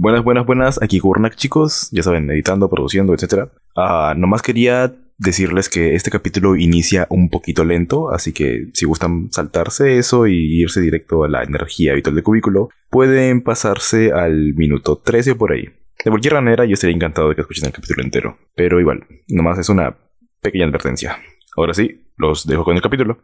[0.00, 0.80] Buenas, buenas, buenas.
[0.80, 1.88] Aquí Gurnak, chicos.
[1.90, 3.48] Ya saben, editando, produciendo, etc.
[3.74, 9.28] Ah, nomás quería decirles que este capítulo inicia un poquito lento, así que si gustan
[9.32, 15.02] saltarse eso y irse directo a la energía habitual del cubículo, pueden pasarse al minuto
[15.04, 15.64] 13 por ahí.
[16.04, 18.38] De cualquier manera, yo estaría encantado de que escuchen el capítulo entero.
[18.54, 19.96] Pero igual, nomás es una
[20.40, 21.18] pequeña advertencia.
[21.56, 23.18] Ahora sí, los dejo con el capítulo.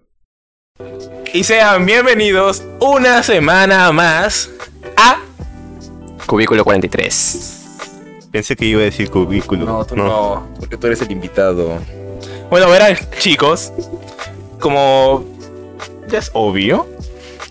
[1.32, 4.50] Y sean bienvenidos una semana más
[4.96, 5.20] a
[6.26, 7.60] Cubículo 43.
[8.30, 9.64] Pensé que iba a decir cubículo.
[9.64, 11.78] No, tú no, porque tú eres el invitado.
[12.50, 13.72] Bueno, verán, chicos,
[14.58, 15.24] como
[16.08, 16.88] ya es obvio,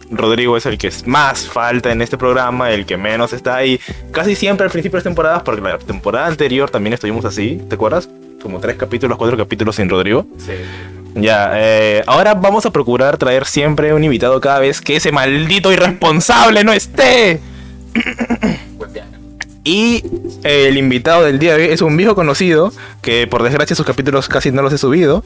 [0.10, 3.80] Rodrigo es el que más falta en este programa, el que menos está ahí.
[4.12, 7.76] Casi siempre al principio de las temporadas, porque la temporada anterior también estuvimos así, ¿te
[7.76, 8.10] acuerdas?
[8.42, 10.26] Como tres capítulos, cuatro capítulos sin Rodrigo.
[10.38, 10.54] Sí.
[11.16, 15.72] Ya, eh, ahora vamos a procurar traer siempre un invitado cada vez que ese maldito
[15.72, 17.40] irresponsable no esté.
[19.64, 20.04] Y
[20.44, 24.28] el invitado del día de hoy es un viejo conocido que por desgracia sus capítulos
[24.28, 25.24] casi no los he subido,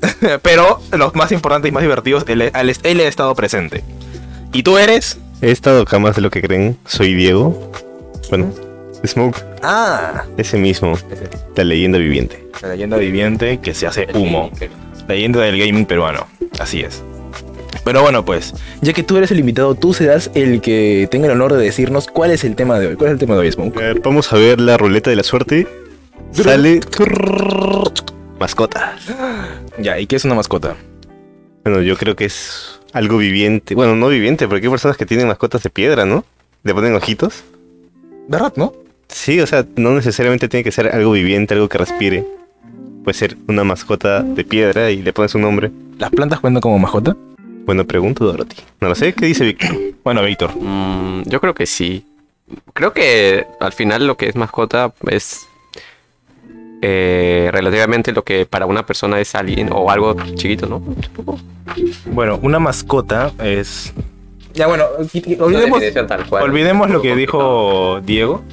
[0.42, 2.60] pero los más importantes y más divertidos, él, ha
[3.08, 3.82] estado presente.
[4.52, 5.18] ¿Y tú eres?
[5.40, 6.76] He estado acá más de lo que creen.
[6.84, 7.72] Soy Diego.
[8.28, 8.52] Bueno,
[9.06, 10.98] Smoke, Ah, ese mismo.
[11.56, 12.44] La leyenda viviente.
[12.60, 14.50] la leyenda viviente que se hace humo.
[15.06, 16.26] La leyenda del gaming peruano.
[16.58, 17.02] Así es.
[17.88, 21.32] Pero bueno, pues, ya que tú eres el invitado, tú serás el que tenga el
[21.32, 22.96] honor de decirnos cuál es el tema de hoy.
[22.96, 23.74] ¿Cuál es el tema de hoy, A Smoke?
[23.74, 25.66] ver, vamos a ver la ruleta de la suerte.
[26.32, 26.80] Sale.
[28.38, 28.94] Mascota.
[29.78, 30.76] Ya, ¿y qué es una mascota?
[31.64, 33.74] Bueno, yo creo que es algo viviente.
[33.74, 36.26] Bueno, no viviente, porque hay personas que tienen mascotas de piedra, ¿no?
[36.64, 37.42] Le ponen ojitos.
[38.28, 38.74] ¿Verdad, no?
[39.08, 42.26] Sí, o sea, no necesariamente tiene que ser algo viviente, algo que respire.
[43.02, 45.70] Puede ser una mascota de piedra y le pones un nombre.
[45.98, 47.16] ¿Las plantas cuentan como mascota?
[47.68, 48.62] Bueno, pregunto, Dorothy.
[48.80, 49.76] No lo sé, ¿qué dice Víctor?
[50.02, 50.56] Bueno, Víctor.
[50.58, 52.02] Mm, yo creo que sí.
[52.72, 55.46] Creo que al final lo que es mascota es
[56.80, 60.82] eh, relativamente lo que para una persona es alguien o algo chiquito, ¿no?
[62.06, 63.92] Bueno, una mascota es.
[64.54, 66.44] Ya, bueno, olvidemos, definición tal cual.
[66.44, 68.44] olvidemos lo que dijo Diego.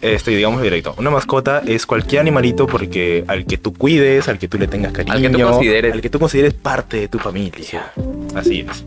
[0.00, 0.94] Este, digamos directo.
[0.98, 4.92] Una mascota es cualquier animalito porque al que tú cuides, al que tú le tengas
[4.92, 5.92] cariño, Al que tú consideres.
[5.92, 7.92] al que tú consideres parte de tu familia.
[8.34, 8.84] Así es.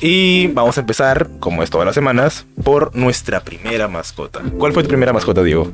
[0.00, 4.40] Y vamos a empezar, como es todas las semanas, por nuestra primera mascota.
[4.58, 5.72] ¿Cuál fue tu primera mascota, Diego?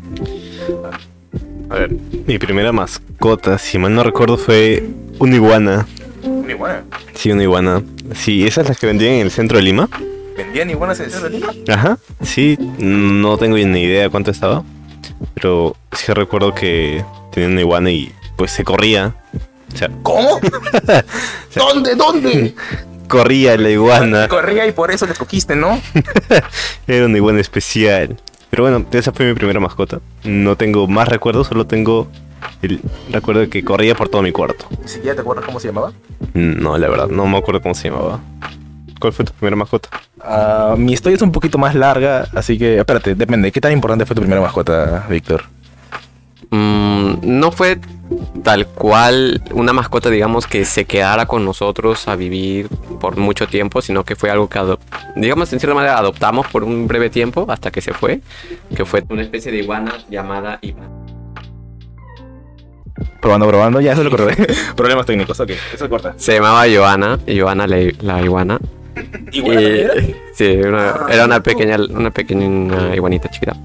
[1.69, 1.91] A ver,
[2.27, 4.85] mi primera mascota, si mal no recuerdo, fue
[5.19, 5.87] una iguana.
[6.23, 6.85] Una iguana.
[7.15, 7.83] Sí, una iguana.
[8.15, 9.89] Sí, esas las que vendían en el centro de Lima.
[10.37, 11.53] ¿Vendían iguanas en Lima?
[11.69, 11.99] Ajá.
[12.23, 14.63] Sí, no tengo ni idea cuánto estaba.
[15.35, 19.15] Pero sí recuerdo que tenía una iguana y pues se corría.
[19.73, 20.41] O sea, ¿Cómo?
[21.55, 21.95] ¿Dónde?
[21.95, 22.55] ¿Dónde?
[23.13, 24.27] corría la iguana.
[24.27, 25.79] Corría y por eso le cogiste, ¿no?
[26.87, 28.17] Era una iguana especial.
[28.49, 30.01] Pero bueno, esa fue mi primera mascota.
[30.25, 32.09] No tengo más recuerdos, solo tengo
[32.63, 34.67] el recuerdo de que corría por todo mi cuarto.
[34.87, 35.93] Si ya te acuerdas cómo se llamaba.
[36.33, 38.21] No, la verdad, no me acuerdo cómo se llamaba.
[39.03, 39.89] ¿Cuál fue tu primera mascota?
[40.21, 43.51] Ah, mi historia es un poquito más larga, así que espérate, depende.
[43.51, 45.43] ¿Qué tan importante fue tu primera mascota, Víctor?
[46.51, 47.81] Mm, no fue
[48.45, 52.69] tal cual una mascota, digamos, que se quedara con nosotros a vivir
[53.01, 54.61] por mucho tiempo, sino que fue algo que,
[55.17, 58.21] digamos, en cierta manera adoptamos por un breve tiempo hasta que se fue,
[58.77, 60.91] que fue una especie de iguana llamada Iván.
[63.21, 64.47] Probando, probando, ya eso lo corté.
[64.77, 66.15] Problemas técnicos, ok, eso corta.
[66.19, 68.61] Se llamaba Joana, Joana la, la iguana.
[69.33, 69.95] ¿Iguana Y- también era?
[70.35, 73.57] sí, una- era una pequeña, una pequeña iguanita chiquita.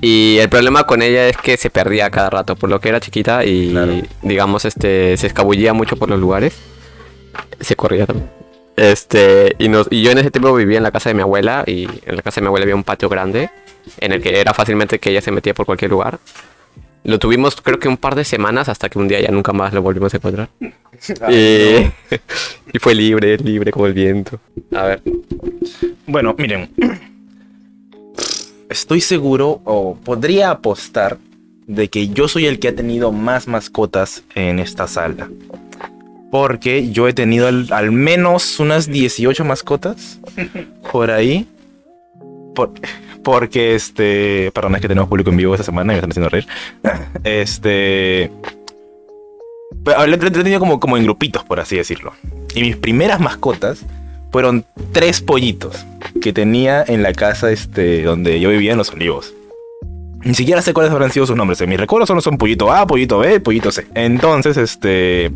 [0.00, 3.00] Y el problema con ella es que se perdía cada rato, por lo que era
[3.00, 3.92] chiquita y Claro.
[4.22, 6.54] digamos este se escabullía mucho por los lugares.
[7.60, 8.28] Se corría también.
[8.76, 11.64] Este, y, nos, y yo en ese tiempo vivía en la casa de mi abuela
[11.66, 13.50] y en la casa de mi abuela había un patio grande
[13.98, 16.18] en el que era fácilmente que ella se metía por cualquier lugar.
[17.08, 19.72] Lo tuvimos creo que un par de semanas hasta que un día ya nunca más
[19.72, 20.50] lo volvimos a encontrar.
[21.30, 21.86] y,
[22.74, 24.38] y fue libre, libre como el viento.
[24.74, 25.02] A ver,
[26.06, 26.68] Bueno, miren.
[28.68, 31.16] Estoy seguro, o podría apostar,
[31.66, 35.30] de que yo soy el que ha tenido más mascotas en esta sala.
[36.30, 40.18] Porque yo he tenido al, al menos unas 18 mascotas
[40.92, 41.46] por ahí.
[42.54, 42.72] Por-
[43.30, 44.50] porque este.
[44.54, 46.46] Perdón, es que tenemos público en vivo esta semana y me están haciendo reír.
[47.24, 48.30] Este.
[49.84, 52.14] Pero lo he tenido como, como en grupitos, por así decirlo.
[52.54, 53.84] Y mis primeras mascotas
[54.32, 55.84] fueron tres pollitos
[56.22, 59.34] que tenía en la casa este, donde yo vivía en Los Olivos.
[60.22, 61.60] Ni siquiera sé cuáles habrán sido sus nombres.
[61.60, 63.86] En mis recuerdos solo son pollito A, pollito B, pollito C.
[63.94, 65.30] Entonces, este.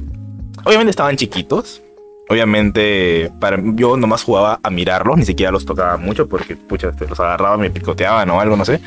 [0.64, 1.82] Obviamente estaban chiquitos.
[2.28, 7.20] Obviamente, para, yo nomás jugaba a mirarlos, ni siquiera los tocaba mucho porque, pucha, los
[7.20, 8.80] agarraba, me picoteaban o algo, no sé.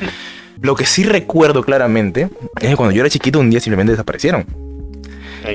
[0.60, 2.30] Lo que sí recuerdo claramente
[2.60, 4.65] es que cuando yo era chiquito un día simplemente desaparecieron.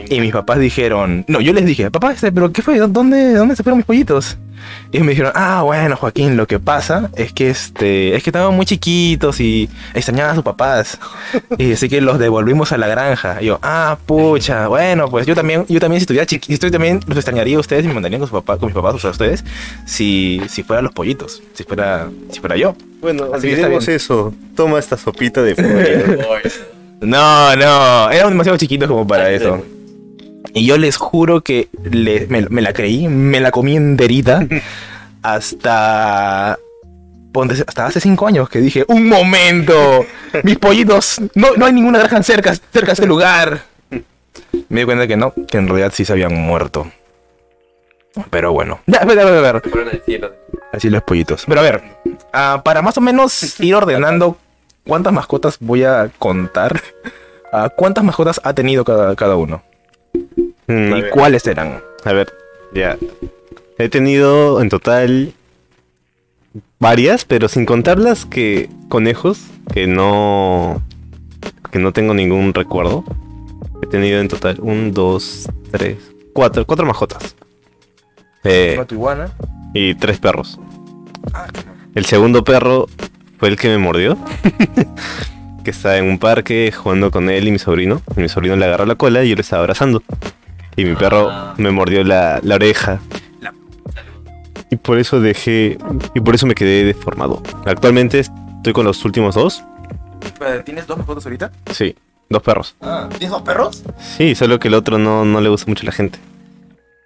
[0.10, 2.78] Y mis papás dijeron, no, yo les dije, papá, este, pero ¿qué fue?
[2.78, 4.38] ¿Dónde, dónde se fueron mis pollitos?
[4.92, 8.56] Y me dijeron, ah, bueno, Joaquín, lo que pasa es que este, es que estaban
[8.56, 11.00] muy chiquitos y extrañaban a sus papás.
[11.57, 13.42] Y así que los devolvimos a la granja.
[13.42, 17.00] Y yo, ah, pucha, bueno, pues yo también, yo también si estuviera chiquito, estoy también
[17.07, 19.12] los extrañaría a ustedes y me mandarían con su papá, con mis papás, o sea,
[19.12, 19.44] ustedes,
[19.86, 22.75] si, si fueran los pollitos, si fuera, si fuera yo.
[23.00, 24.34] Bueno, Así olvidemos eso.
[24.56, 26.27] Toma esta sopita de pollo.
[27.01, 29.63] No, no, éramos demasiado chiquitos como para eso.
[30.53, 34.45] Y yo les juro que le- me, me la creí, me la comí enterita
[35.24, 36.53] hasta...
[37.68, 40.06] hasta hace cinco años que dije, un momento,
[40.44, 43.62] mis pollitos, no, no hay ninguna granja cerca, cerca de este lugar.
[44.69, 46.92] Me di cuenta que no, que en realidad sí se habían muerto.
[48.30, 49.62] Pero bueno, ya, a ver, a ver, a ver.
[50.74, 51.45] Así los pollitos.
[51.48, 51.81] Pero a ver,
[52.33, 54.38] ah, para más o menos ir ordenando
[54.86, 56.81] cuántas mascotas voy a contar,
[57.54, 59.63] ah, cuántas mascotas ha tenido cada, cada uno
[60.68, 61.81] Mm, y cuáles eran.
[62.06, 62.31] A ver,
[62.74, 62.98] ya.
[63.78, 65.33] He tenido en total
[66.80, 69.39] varias, pero sin contar las que conejos,
[69.74, 70.81] que no
[71.72, 73.04] que no tengo ningún recuerdo.
[73.81, 75.98] He tenido en total un, dos, tres,
[76.34, 77.36] cuatro, cuatro mascotas.
[78.44, 79.31] Eh, Una iguana.
[79.74, 80.60] y tres perros.
[81.95, 82.88] El segundo perro
[83.41, 84.19] fue el que me mordió.
[85.63, 87.99] que estaba en un parque jugando con él y mi sobrino.
[88.15, 90.03] Y mi sobrino le agarró la cola y yo lo estaba abrazando.
[90.75, 93.01] Y mi perro me mordió la, la oreja.
[94.69, 95.79] Y por eso dejé.
[96.13, 97.41] Y por eso me quedé deformado.
[97.65, 99.63] Actualmente estoy con los últimos dos.
[100.63, 101.51] ¿Tienes dos mascotas ahorita?
[101.71, 101.95] Sí,
[102.29, 102.75] dos perros.
[102.79, 103.83] Ah, ¿Tienes dos perros?
[103.99, 106.19] Sí, solo que el otro no, no le gusta mucho a la gente.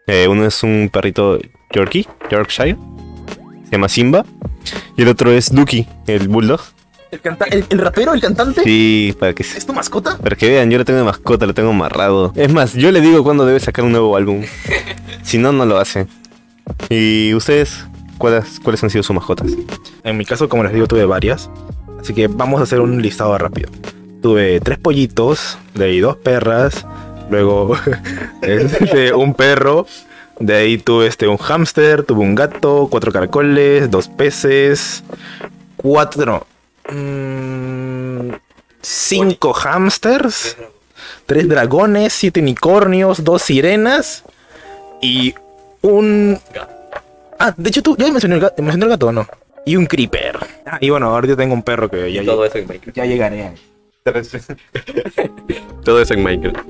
[0.07, 1.39] Eh, uno es un perrito
[1.73, 2.75] Yorkie, Yorkshire.
[3.63, 4.25] Se llama Simba.
[4.97, 6.61] Y el otro es Duki, el bulldog.
[7.11, 8.63] ¿El, canta el, el rapero, el cantante?
[8.63, 10.17] Sí, para que, ¿Es tu mascota?
[10.17, 12.33] para que vean, yo lo tengo de mascota, lo tengo amarrado.
[12.35, 14.43] Es más, yo le digo cuándo debe sacar un nuevo álbum.
[15.23, 16.07] si no, no lo hace.
[16.89, 17.85] ¿Y ustedes?
[18.17, 19.51] ¿Cuáles, ¿Cuáles han sido sus mascotas?
[20.03, 21.49] En mi caso, como les digo, tuve varias.
[21.99, 23.69] Así que vamos a hacer un listado rápido.
[24.21, 26.85] Tuve tres pollitos, de ahí dos perras,
[27.29, 27.77] luego
[28.41, 29.85] este, un perro,
[30.39, 35.03] de ahí tuve este, un hámster, tuve un gato, cuatro caracoles, dos peces,
[35.77, 36.45] cuatro...
[36.91, 38.31] mm,
[38.81, 40.57] cinco hámsters,
[41.25, 44.23] tres dragones, siete unicornios, dos sirenas
[45.01, 45.33] y
[45.81, 46.39] un...
[47.39, 49.27] Ah, de hecho tú, ya mencioné el gato, mencioné el gato o no.
[49.65, 50.37] Y un creeper.
[50.65, 52.95] Ah, y bueno, ahora yo tengo un perro que ya, Todo eso en Minecraft.
[52.95, 53.51] ya llegaré.
[55.83, 56.67] Todo eso en Minecraft.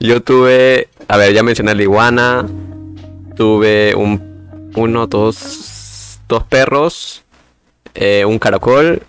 [0.00, 2.44] Yo tuve, a ver, ya mencioné la iguana.
[3.46, 7.24] Tuve un, uno, dos, dos perros,
[7.92, 9.02] eh, un caracol,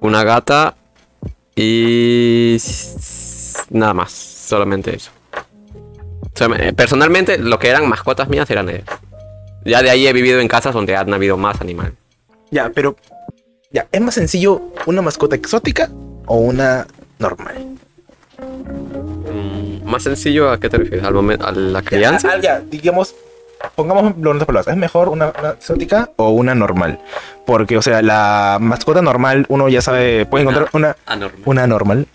[0.00, 0.74] una gata
[1.54, 2.56] y
[3.68, 5.10] nada más, solamente eso.
[6.22, 8.86] O sea, me- personalmente, lo que eran mascotas mías eran ellas.
[9.66, 11.92] Ya de ahí he vivido en casas donde han habido más animales.
[12.50, 12.96] Ya, pero...
[13.70, 15.90] Ya, ¿es más sencillo una mascota exótica
[16.24, 16.86] o una
[17.18, 17.76] normal?
[18.40, 21.04] Mm, Más sencillo, ¿a qué te refieres?
[21.04, 22.36] ¿Al momento, a la crianza?
[22.36, 23.14] Ya, ya, digamos,
[23.74, 26.98] pongamos en otras palabras, ¿es mejor una, una exótica o una normal?
[27.46, 31.42] Porque, o sea, la mascota normal, uno ya sabe, puede encontrar una, Anormal.
[31.44, 32.06] una normal.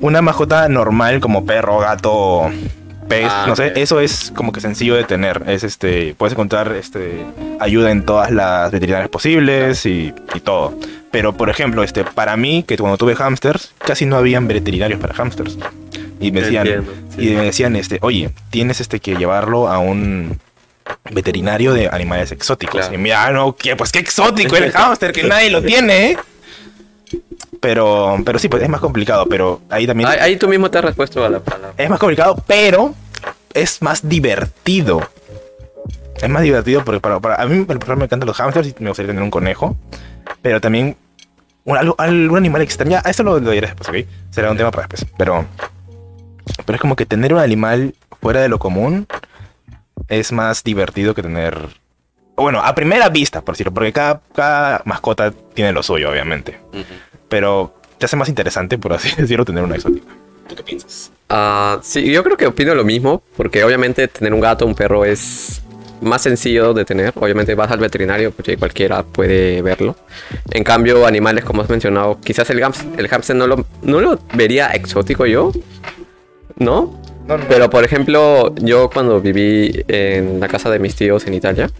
[0.00, 2.50] Una mascota normal como perro, gato,
[3.08, 5.44] pez, Ah, no sé, eso es como que sencillo de tener.
[5.46, 7.24] Es este, puedes encontrar este
[7.60, 10.74] ayuda en todas las veterinarias posibles y, y todo.
[11.10, 15.14] Pero por ejemplo, este, para mí, que cuando tuve hamsters, casi no habían veterinarios para
[15.14, 15.56] hamsters.
[16.20, 17.28] Y me decían, Entiendo, sí.
[17.30, 20.38] y me decían, este, oye, tienes este que llevarlo a un
[21.10, 22.80] veterinario de animales exóticos.
[22.80, 22.94] Claro.
[22.94, 23.76] Y mira, no, ¿qué?
[23.76, 26.16] pues qué exótico el hámster, que nadie lo tiene, ¿eh?
[27.60, 30.78] Pero, pero sí, pues es más complicado, pero ahí también Ahí, ahí tú mismo te
[30.78, 31.74] has respuesto a la palabra.
[31.76, 32.94] es más complicado, pero
[33.54, 35.08] es más divertido.
[36.20, 38.74] Es más divertido porque para, para- a mí por ejemplo, me encantan los hamsters y
[38.80, 39.76] me gustaría tener un conejo,
[40.40, 40.96] pero también
[41.64, 42.98] un, algo- algún animal extraño.
[43.04, 44.08] Ah, Eso lo, lo diré después, ¿ok?
[44.30, 45.06] Será un tema para después.
[45.16, 45.44] Pero,
[46.64, 49.06] pero es como que tener un animal fuera de lo común
[50.08, 51.58] es más divertido que tener...
[52.36, 56.58] Bueno, a primera vista, por decirlo, porque cada, cada mascota tiene lo suyo, obviamente.
[57.28, 60.06] Pero te hace más interesante, por así decirlo, tener una exótica.
[60.48, 61.10] ¿Tú qué piensas?
[61.28, 65.04] Ah, sí, yo creo que opino lo mismo, porque obviamente tener un gato, un perro
[65.04, 65.62] es
[66.00, 67.12] más sencillo de tener.
[67.16, 69.94] Obviamente vas al veterinario, porque cualquiera puede verlo.
[70.50, 74.18] En cambio, animales como has mencionado, quizás el, gams- el hamster no lo, no lo
[74.34, 75.52] vería exótico yo,
[76.56, 76.98] ¿no?
[77.26, 77.44] No, no.
[77.48, 81.70] Pero por ejemplo, yo cuando viví en la casa de mis tíos en Italia,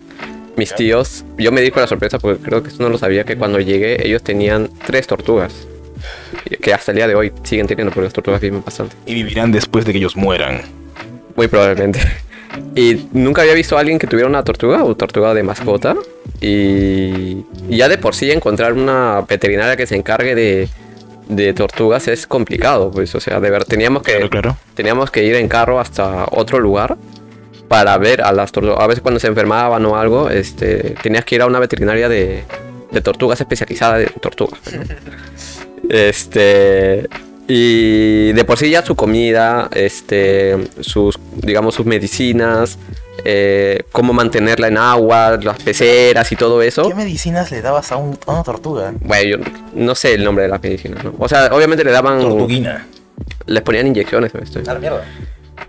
[0.56, 3.24] mis tíos, yo me di con la sorpresa porque creo que esto no lo sabía,
[3.24, 5.66] que cuando llegué ellos tenían tres tortugas.
[6.60, 8.96] Que hasta el día de hoy siguen teniendo, porque las tortugas viven bastante.
[9.06, 10.62] Y vivirán después de que ellos mueran.
[11.36, 12.00] Muy probablemente.
[12.76, 15.96] Y nunca había visto a alguien que tuviera una tortuga o tortuga de mascota.
[16.38, 20.68] Y, y ya de por sí encontrar una veterinaria que se encargue de,
[21.36, 22.90] de tortugas es complicado.
[22.90, 24.56] Pues, o sea, de ver, teníamos que, Claro, claro.
[24.74, 26.96] teníamos que ir en carro hasta otro lugar
[27.68, 28.78] para ver a las tortugas.
[28.80, 32.44] A veces cuando se enfermaban o algo, este, tenías que ir a una veterinaria de,
[32.90, 34.60] de tortugas especializada de tortugas.
[35.88, 37.08] Este.
[37.48, 42.78] Y de por sí ya su comida, este, sus, digamos, sus medicinas,
[43.24, 46.88] eh, cómo mantenerla en agua, las peceras y todo eso.
[46.88, 48.92] ¿Qué medicinas le dabas a, un- a una tortuga?
[49.00, 51.14] Bueno, yo no sé el nombre de las medicinas, ¿no?
[51.18, 52.86] O sea, obviamente le daban, Tortuguina.
[53.46, 54.32] les ponían inyecciones.
[54.34, 54.60] Esto.
[54.68, 55.04] A la mierda.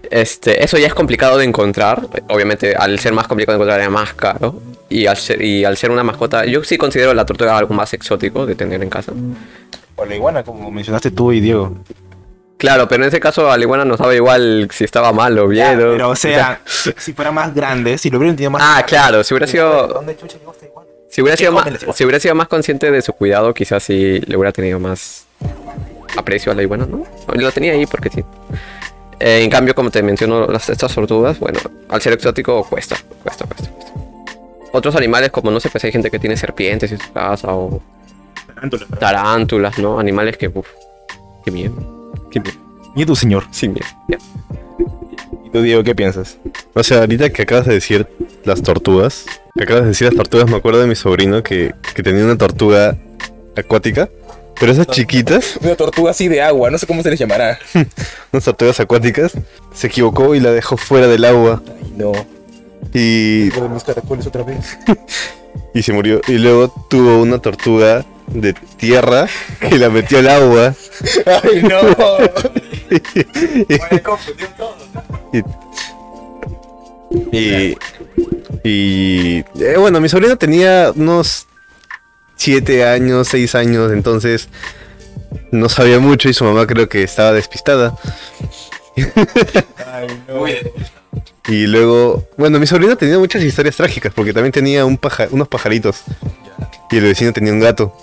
[0.10, 2.08] Este, eso ya es complicado de encontrar.
[2.30, 4.56] Obviamente, al ser más complicado de encontrar, es más caro.
[4.90, 7.94] Y al, ser, y al ser una mascota, yo sí considero la tortuga algo más
[7.94, 9.12] exótico de tener en casa.
[9.96, 11.78] O la iguana, como mencionaste tú y Diego.
[12.64, 15.50] Claro, pero en ese caso a la iguana no sabe igual si estaba mal o
[15.50, 15.76] bien.
[15.82, 18.62] o- Pero, o sea, si fuera más grande, si lo hubieran tenido más.
[18.64, 20.88] Ah, claro, si hubiera sido, ¿Dónde chucha llegó esta iguana?
[21.10, 24.22] si hubiera sido, ¿Qué más, si hubiera sido más consciente de su cuidado, quizás sí
[24.22, 25.26] le hubiera tenido más
[26.16, 27.06] aprecio a la iguana, ¿no?
[27.34, 28.24] Lo tenía ahí porque sí.
[29.20, 33.46] Eh, en cambio, como te menciono, las, estas tortugas, bueno, al ser exótico cuesta, cuesta,
[33.46, 33.94] cuesta, cuesta.
[34.72, 37.82] Otros animales, como no sé, pues hay gente que tiene serpientes en su casa o
[39.00, 40.00] tarántulas, ¿no?
[40.00, 40.68] Animales que, uff,
[41.44, 42.03] qué miedo.
[42.42, 42.42] Qué.
[42.96, 43.46] ¿Y tú, señor?
[43.52, 43.72] Sí.
[44.08, 44.18] Ya.
[45.46, 46.38] ¿Y tú, Diego, qué piensas?
[46.74, 48.08] O sea, ahorita que acabas de decir
[48.44, 49.26] las tortugas,
[49.56, 52.38] que acabas de decir las tortugas, me acuerdo de mi sobrino que, que tenía una
[52.38, 52.98] tortuga
[53.56, 54.10] acuática,
[54.60, 57.58] pero esas chiquitas, Una tortuga así de agua, no sé cómo se les llamará.
[58.32, 59.34] unas tortugas acuáticas,
[59.74, 62.12] se equivocó y la dejó fuera del agua Ay, no.
[62.94, 64.78] y, Tengo mis caracoles otra vez.
[65.74, 66.22] y se murió.
[66.28, 69.28] Y luego tuvo una tortuga de tierra
[69.60, 70.74] que la metió al agua.
[71.44, 71.80] Ay, no.
[77.32, 77.76] Y,
[78.64, 81.46] y eh, bueno, mi sobrino tenía unos
[82.38, 84.50] 7 años, 6 años, entonces
[85.52, 87.96] no sabía mucho y su mamá creo que estaba despistada.
[89.92, 90.46] Ay, no.
[91.48, 95.48] Y luego, bueno, mi sobrino tenía muchas historias trágicas porque también tenía un paja- unos
[95.48, 96.02] pajaritos
[96.90, 97.96] y el vecino tenía un gato.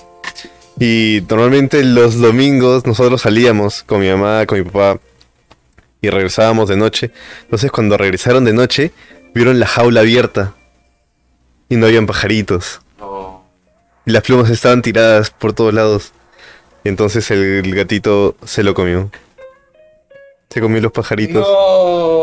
[0.80, 4.98] Y normalmente los domingos nosotros salíamos con mi mamá, con mi papá
[6.00, 7.10] y regresábamos de noche.
[7.42, 8.92] Entonces cuando regresaron de noche,
[9.34, 10.54] vieron la jaula abierta
[11.68, 12.80] y no habían pajaritos.
[14.06, 16.12] Y las plumas estaban tiradas por todos lados.
[16.82, 19.10] Y entonces el, el gatito se lo comió.
[20.48, 21.46] Se comió los pajaritos.
[21.46, 22.19] No.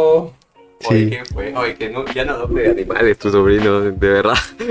[0.79, 0.87] Sí.
[0.89, 1.53] Oye, ¿qué fue?
[1.55, 4.35] Oye, que no, ya no adopte de animales tu sobrino, de verdad.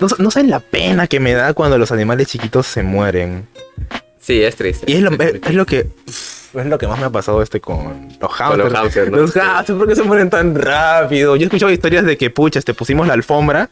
[0.00, 3.46] No, no saben la pena que me da cuando los animales chiquitos se mueren.
[4.20, 4.90] Sí, es triste.
[4.90, 5.88] Y es lo, es, es lo que.
[6.54, 8.74] Es lo que más me ha pasado este con los Con los hamsters.
[8.74, 9.16] hamsters, ¿no?
[9.16, 11.34] Los hamsters, ¿por qué se mueren tan rápido?
[11.36, 13.70] Yo he escuchado historias de que, pucha, te pusimos la alfombra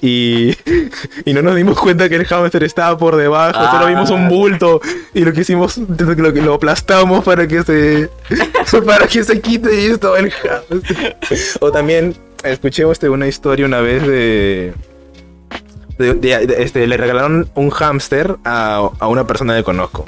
[0.00, 0.54] y,
[1.24, 3.54] y no nos dimos cuenta que el hamster estaba por debajo.
[3.54, 3.88] Solo Ah.
[3.88, 4.80] vimos un bulto
[5.12, 8.08] y lo que hicimos, lo, lo aplastamos para que se,
[8.86, 11.16] para que se quite y estaba el hamster.
[11.60, 14.72] O también escuché este, una historia una vez de,
[15.98, 20.04] de- de- de- este, le regalaron un hámster a, a una persona que conozco.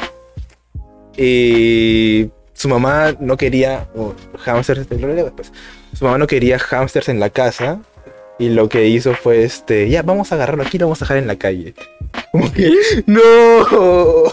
[1.17, 4.15] Y su mamá no quería o
[4.45, 5.53] hámsters, este, lo leo después.
[5.93, 7.81] Su mamá no quería hámsters en la casa.
[8.39, 11.05] Y lo que hizo fue este, ya vamos a agarrarlo aquí y lo vamos a
[11.05, 11.75] dejar en la calle.
[12.33, 12.73] Como que,
[13.07, 14.25] no.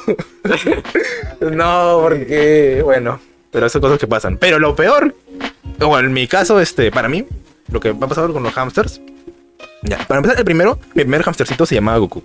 [1.52, 3.20] no, porque, bueno,
[3.52, 4.38] pero son cosas que pasan.
[4.38, 5.16] Pero lo peor,
[5.80, 7.26] bueno, en mi caso, este, para mí,
[7.72, 9.02] lo que va a pasar con los hamsters.
[9.84, 12.24] Ya, para empezar, el primero, mi primer hamstercito se llamaba Goku.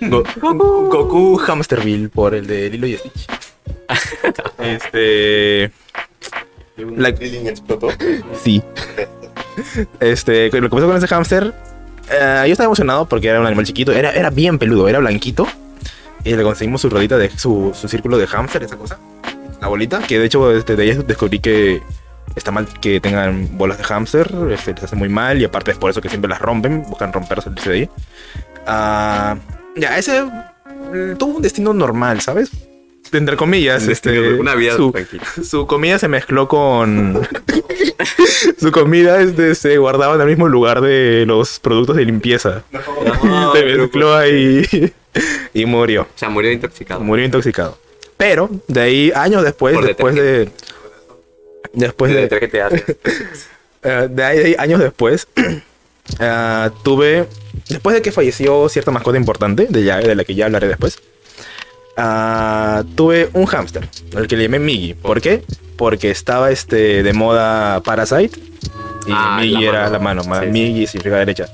[0.00, 3.26] Go- Goku Hamsterville por el de Lilo y Stitch.
[4.58, 5.70] este.
[6.76, 7.88] La- explotó?
[8.42, 8.62] Sí.
[10.00, 11.54] Este, lo que pasó con ese hámster,
[12.10, 15.46] eh, yo estaba emocionado porque era un animal chiquito, era, era bien peludo, era blanquito.
[16.24, 18.98] Y le conseguimos su rodita de su, su círculo de hámster, esa cosa.
[19.64, 21.80] La bolita, que de hecho este, de ahí descubrí que
[22.36, 25.78] está mal que tengan bolas de hámster, este, les hace muy mal y aparte es
[25.78, 27.88] por eso que siempre las rompen, buscan romper salirse de ahí.
[28.66, 29.38] Ah,
[29.74, 32.50] ya, ese mm, tuvo un destino normal, ¿sabes?
[33.10, 35.24] Entre comillas, este, una vida su, tranquila.
[35.42, 37.26] su comida se mezcló con.
[38.60, 42.64] su comida este, se guardaba en el mismo lugar de los productos de limpieza.
[43.54, 44.92] se mezcló ahí
[45.54, 46.02] y murió.
[46.02, 47.00] O sea, murió intoxicado.
[47.00, 47.78] Murió intoxicado.
[48.16, 50.48] Pero de ahí, años después, Por después de.
[51.72, 52.84] Después de, ¿Qué te haces?
[53.82, 55.26] eh, de ahí, de ahí, años después,
[56.20, 57.26] ah, tuve,
[57.68, 60.98] después de que falleció cierta mascota importante, de, ya, de la que ya hablaré después,
[61.96, 64.94] ah, tuve un hámster, al que le llamé Miggy.
[64.94, 65.42] ¿Por qué?
[65.76, 68.38] Porque estaba este, de moda Parasite
[69.06, 69.90] y Ah, Miggy era mano.
[69.92, 70.52] la mano, ma- Sí, sí.
[70.52, 71.46] Miggy significa derecha.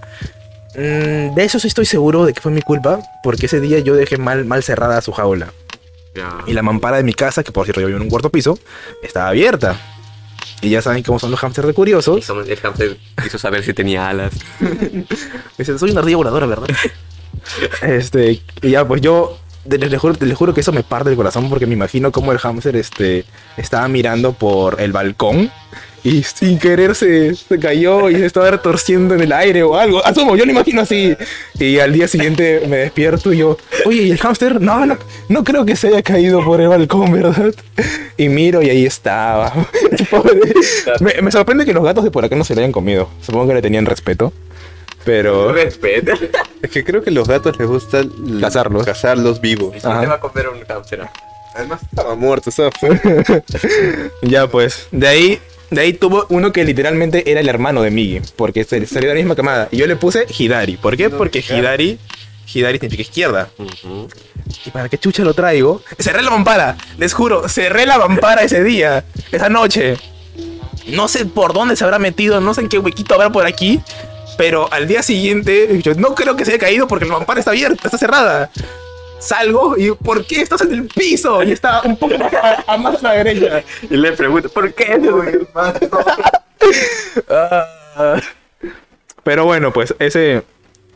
[0.77, 3.95] Mm, de eso sí estoy seguro de que fue mi culpa, porque ese día yo
[3.97, 5.53] dejé mal, mal cerrada su jaula.
[6.47, 8.59] Y la mampara de mi casa, que por cierto yo vivo en un cuarto piso,
[9.03, 9.79] estaba abierta.
[10.63, 12.29] Y ya saben cómo son los hámsters de curiosos.
[12.29, 14.33] el hamster quiso saber si tenía alas.
[15.59, 16.67] Dice, soy una ardilla voladora, ¿verdad?
[17.83, 21.17] este, y ya, pues yo de- les, juro, les juro que eso me parte el
[21.17, 23.25] corazón porque me imagino cómo el hámster este,
[23.57, 25.51] estaba mirando por el balcón
[26.03, 30.05] y sin querer se, se cayó y se estaba retorciendo en el aire o algo.
[30.05, 31.17] Asumo, yo lo imagino así.
[31.59, 34.61] Y al día siguiente me despierto y yo, oye, ¿y el hámster?
[34.61, 34.97] No, no,
[35.29, 37.55] no creo que se haya caído por el balcón, ¿verdad?
[38.17, 39.53] Y miro y ahí estaba.
[40.11, 40.41] Pobre.
[41.01, 43.09] Me, me sorprende que los gatos de por acá no se lo hayan comido.
[43.21, 44.33] Supongo que le tenían respeto.
[45.05, 45.53] Pero...
[45.53, 46.13] Respeta.
[46.63, 48.03] Es que creo que a los gatos les gusta
[48.39, 48.85] Cazarlos.
[48.85, 49.73] cazarlos vivos.
[49.81, 51.09] Te va a comer un hamster?
[51.55, 53.01] Además estaba muerto, fuera.
[54.23, 55.41] Ya pues, de ahí,
[55.71, 59.15] de ahí tuvo uno que literalmente era el hermano de Migi, porque salió de la
[59.15, 59.69] misma camada.
[59.71, 60.77] Y yo le puse Hidari.
[60.77, 61.11] ¿Por qué?
[61.11, 61.99] Porque Hidari,
[62.53, 63.49] Hidari significa izquierda.
[64.67, 65.83] ¿Y para qué chucha lo traigo?
[65.99, 69.97] Cerré la mampara, les juro, cerré la mampara ese día, esa noche.
[70.89, 73.81] No sé por dónde se habrá metido, no sé en qué huequito habrá por aquí.
[74.37, 77.51] Pero al día siguiente, yo no creo que se haya caído porque la mampara está
[77.51, 78.51] abierta, está cerrada.
[79.21, 81.43] Salgo y ¿por qué estás en el piso?
[81.43, 83.63] Y está un poco más a, a más a la derecha.
[83.89, 85.01] Y le pregunto, ¿por qué?
[87.29, 88.21] Ah.
[89.23, 90.43] Pero bueno, pues ese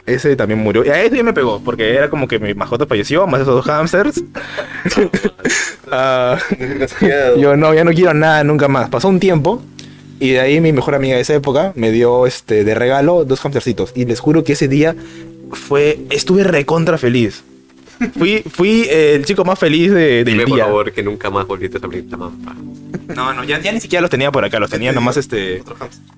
[0.06, 0.84] ese también murió.
[0.84, 3.54] Y a ese ya me pegó, porque era como que mi mascota falleció, más esos
[3.54, 4.22] dos hamsters.
[5.96, 6.38] Ah,
[7.38, 8.88] yo no, ya no quiero nada nunca más.
[8.88, 9.62] Pasó un tiempo
[10.18, 13.44] y de ahí mi mejor amiga de esa época me dio este de regalo dos
[13.44, 13.92] hamstercitos.
[13.94, 14.96] Y les juro que ese día
[15.52, 17.44] fue, estuve recontra feliz.
[18.18, 20.64] Fui, fui eh, el chico más feliz de, del Dime por día.
[20.66, 22.54] favor que nunca más volviste a abrir la mampa.
[23.14, 25.62] No, no, ya, ya ni siquiera los tenía por acá, los tenía nomás este.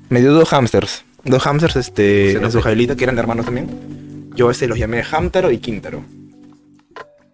[0.08, 1.04] Me dio dos hamsters.
[1.24, 2.62] Dos hamsters este, Sí, en su sé.
[2.62, 4.30] jaulita, que eran hermanos también.
[4.34, 6.02] Yo este los llamé Hamtaro y Quintero.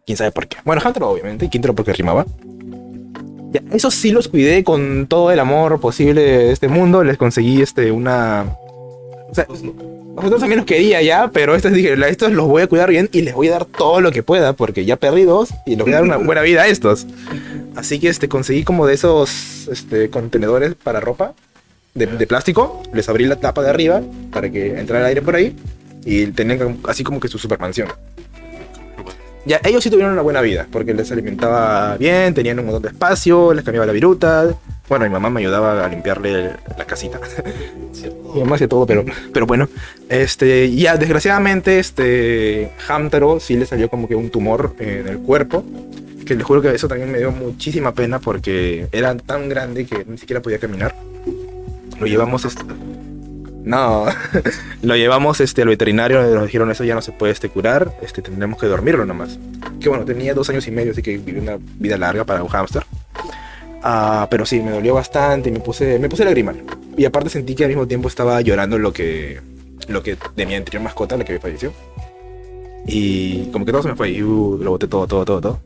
[0.06, 0.56] Quién sabe por qué.
[0.64, 2.26] Bueno, Hamtaro obviamente, y Quintero porque rimaba.
[3.52, 7.04] Ya, esos sí los cuidé con todo el amor posible de este mundo.
[7.04, 8.46] Les conseguí este una.
[9.30, 9.46] O sea,
[10.16, 13.08] nosotros también los quería ya, pero estos dije, "La- estos los voy a cuidar bien
[13.12, 15.80] y les voy a dar todo lo que pueda, porque ya perdí dos y les
[15.84, 17.06] voy a dar una buena vida a estos.
[17.76, 21.32] Así que este, conseguí como de esos este, contenedores para ropa
[21.94, 22.82] de, de plástico.
[22.92, 25.56] Les abrí la tapa de arriba para que entrara el aire por ahí.
[26.04, 27.88] Y tenían así como que su supermansión.
[29.44, 32.88] Ya, ellos sí tuvieron una buena vida, porque les alimentaba bien, tenían un montón de
[32.88, 34.54] espacio, les cambiaba la viruta.
[34.88, 37.18] Bueno, mi mamá me ayudaba a limpiarle la casita.
[38.34, 39.68] mi mamá hacía todo, pero, pero bueno.
[40.08, 45.64] Este, ya, desgraciadamente, este, Hamtaro sí le salió como que un tumor en el cuerpo.
[46.24, 50.04] Que les juro que eso también me dio muchísima pena porque era tan grande que
[50.04, 50.94] ni siquiera podía caminar.
[51.98, 52.62] Lo llevamos este,
[53.64, 54.06] no,
[54.82, 58.22] lo llevamos este, al veterinario, nos dijeron eso ya no se puede este, curar, este,
[58.22, 59.38] tendremos que dormirlo nomás.
[59.80, 62.48] Que bueno, tenía dos años y medio, así que viví una vida larga para un
[62.48, 62.84] hámster.
[63.82, 66.62] Ah, pero sí, me dolió bastante y me puse, me puse lagrimal.
[66.96, 69.40] Y aparte sentí que al mismo tiempo estaba llorando lo que,
[69.88, 71.72] lo que de mi anterior mascota, la que falleció.
[72.86, 75.60] Y como que todo se me fue y uh, lo boté todo, todo, todo, todo.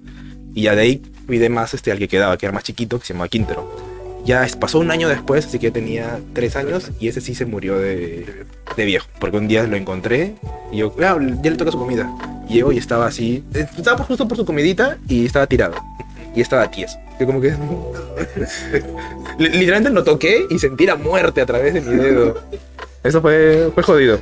[0.55, 3.07] Y ya de ahí cuidé más este, al que quedaba, que era más chiquito, que
[3.07, 3.96] se llamaba Quintero.
[4.27, 7.79] Ya pasó un año después, así que tenía tres años y ese sí se murió
[7.79, 8.45] de,
[8.77, 9.07] de viejo.
[9.21, 10.35] Porque un día lo encontré
[10.73, 12.11] y yo, "Ah, ya le toca su comida.
[12.49, 15.75] Llego y estaba así, eh, estaba justo por su comidita y estaba tirado.
[16.35, 16.99] Y estaba tieso.
[17.21, 17.55] Yo como que...
[19.39, 22.41] Li- Literalmente lo toqué y sentí la muerte a través de mi dedo.
[23.05, 24.19] Eso fue, fue jodido.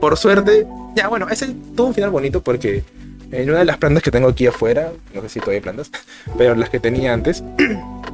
[0.00, 2.82] Por suerte, ya bueno, ese tuvo un final bonito porque
[3.30, 5.90] en una de las plantas que tengo aquí afuera, no sé si todavía hay plantas,
[6.38, 7.42] pero las que tenía antes,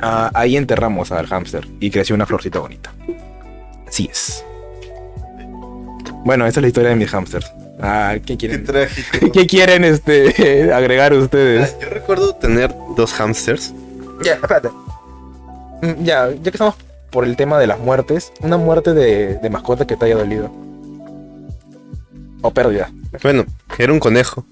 [0.00, 2.92] ah, ahí enterramos al hámster y creció una florcita bonita.
[3.86, 4.44] Así es.
[6.24, 7.50] Bueno, esa es la historia de mis hámsters.
[7.80, 8.64] Ah, ¿qué Qué quieren?
[8.64, 9.30] trágico.
[9.32, 11.76] ¿Qué quieren este, agregar ustedes?
[11.80, 13.72] Yo recuerdo tener dos hamsters.
[14.24, 14.68] Ya, espérate.
[15.82, 16.74] Mm, Ya, ya que estamos
[17.10, 20.50] por el tema de las muertes, una muerte de, de mascota que te haya dolido.
[22.42, 22.90] O pérdida.
[23.22, 23.44] Bueno,
[23.78, 24.44] era un conejo.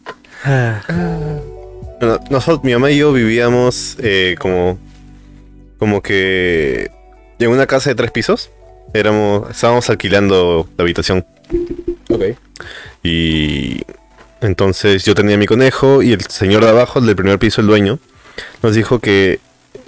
[2.01, 4.79] Bueno, nosotros, mi mamá y yo vivíamos eh, como,
[5.79, 6.91] como que
[7.39, 8.51] en una casa de tres pisos.
[8.95, 11.27] Éramos, estábamos alquilando la habitación
[12.09, 12.23] Ok.
[13.03, 13.83] y
[14.41, 17.67] entonces yo tenía mi conejo y el señor de abajo, el del primer piso, el
[17.67, 17.99] dueño,
[18.63, 19.41] nos dijo que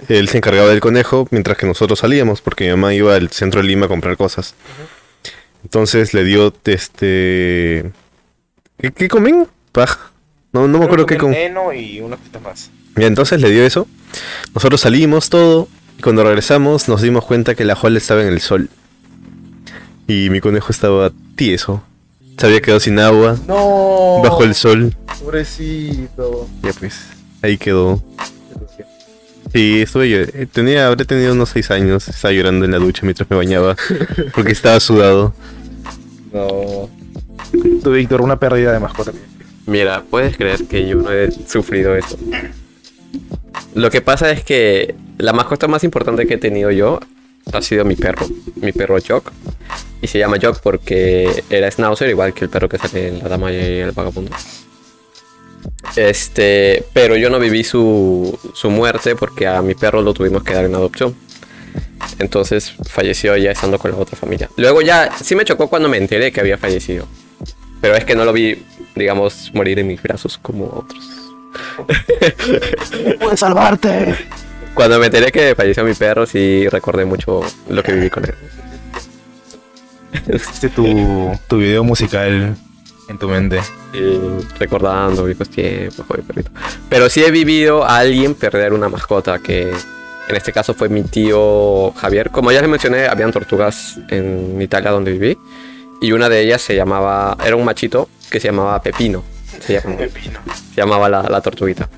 [0.09, 3.61] él se encargaba del conejo mientras que nosotros salíamos, porque mi mamá iba al centro
[3.61, 4.53] de Lima a comprar cosas.
[5.63, 7.91] Entonces le dio este.
[8.77, 9.47] ¿Qué, qué comen?
[9.71, 10.11] Paja.
[10.51, 11.53] No, no me acuerdo qué comen.
[11.75, 12.71] Y unas más.
[12.97, 13.87] Y entonces le dio eso.
[14.53, 15.67] Nosotros salimos todo.
[15.99, 18.69] Y cuando regresamos nos dimos cuenta que la jaula estaba en el sol.
[20.07, 21.83] Y mi conejo estaba tieso.
[22.37, 23.37] Se había quedado sin agua.
[23.47, 24.21] No.
[24.23, 24.95] Bajo el sol.
[25.21, 26.47] Pobrecito.
[26.63, 27.01] Ya pues.
[27.41, 28.01] Ahí quedó.
[29.53, 30.19] Sí, estuve yo.
[30.19, 32.07] eh, Tenía, habré tenido unos 6 años.
[32.07, 33.75] Estaba llorando en la ducha mientras me bañaba.
[34.33, 35.33] Porque estaba sudado.
[36.31, 36.89] No.
[37.83, 39.11] Tú, Víctor, una pérdida de mascota.
[39.65, 42.17] Mira, puedes creer que yo no he sufrido eso.
[43.75, 46.99] Lo que pasa es que la mascota más importante que he tenido yo
[47.51, 49.31] ha sido mi perro, mi perro Jock.
[50.01, 53.29] Y se llama Jock porque era schnauzer, igual que el perro que sale en La
[53.29, 54.31] Dama y el Vagabundo.
[55.95, 60.53] Este, pero yo no viví su, su muerte porque a mi perro lo tuvimos que
[60.53, 61.15] dar en adopción.
[62.17, 64.49] Entonces falleció ya estando con la otra familia.
[64.57, 67.07] Luego ya sí me chocó cuando me enteré que había fallecido.
[67.81, 68.63] Pero es que no lo vi,
[68.95, 71.18] digamos, morir en mis brazos como otros.
[73.19, 74.15] ¡Puedes salvarte!
[74.73, 78.35] Cuando me enteré que falleció mi perro, sí recordé mucho lo que viví con él.
[80.33, 82.55] Hiciste tu, tu video musical
[83.09, 83.59] en tu mente.
[83.93, 84.19] Y
[84.57, 86.51] recordando viejos tiempos, joder, perrito.
[86.87, 89.69] Pero sí he vivido a alguien perder una mascota, que
[90.29, 92.29] en este caso fue mi tío Javier.
[92.29, 95.37] Como ya les mencioné, habían tortugas en Italia donde viví.
[96.01, 99.23] Y una de ellas se llamaba, era un machito que se llamaba Pepino.
[99.65, 100.07] Se llamaba,
[100.73, 101.89] se llamaba la, la tortuguita.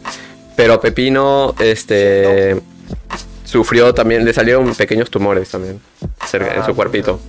[0.56, 2.62] Pero Pepino, este,
[3.44, 5.80] sufrió también, le salieron pequeños tumores también
[6.26, 7.20] cerca, en su cuerpito.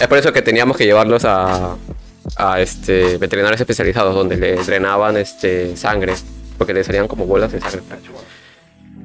[0.00, 1.76] Es por eso que teníamos que llevarlos a,
[2.36, 6.14] a este, veterinarios especializados donde le drenaban este, sangre,
[6.58, 7.82] porque le salían como bolas de sangre.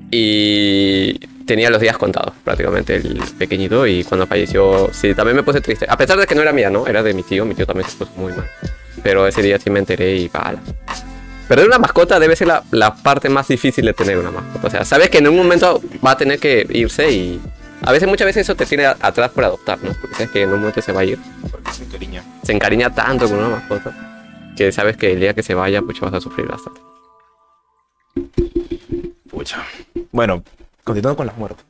[0.10, 5.62] Y tenía los días contados prácticamente el pequeñito y cuando falleció, sí, también me puse
[5.62, 5.86] triste.
[5.90, 6.88] A pesar de que no era mía, ¿no?
[6.88, 8.50] Era de mi tío, mi tío también se puso muy mal.
[9.08, 10.60] Pero ese día sí me enteré y pala.
[11.48, 14.67] Perder una mascota debe ser la, la parte más difícil de tener una mascota.
[14.67, 17.39] O sea, sabes que en un momento va a tener que irse y
[17.84, 19.93] a veces, muchas veces eso te tiene a- atrás por adoptar, ¿no?
[20.02, 21.17] Porque sabes que en un momento se va a ir.
[21.50, 22.22] Porque es un cariño.
[22.43, 23.96] Se encariña tanto con una mascota
[24.58, 26.82] que sabes que el día que se vaya, pues vas a sufrir bastante.
[29.30, 29.63] Pucha.
[30.12, 30.43] Bueno,
[30.84, 31.63] continuando con las muertes.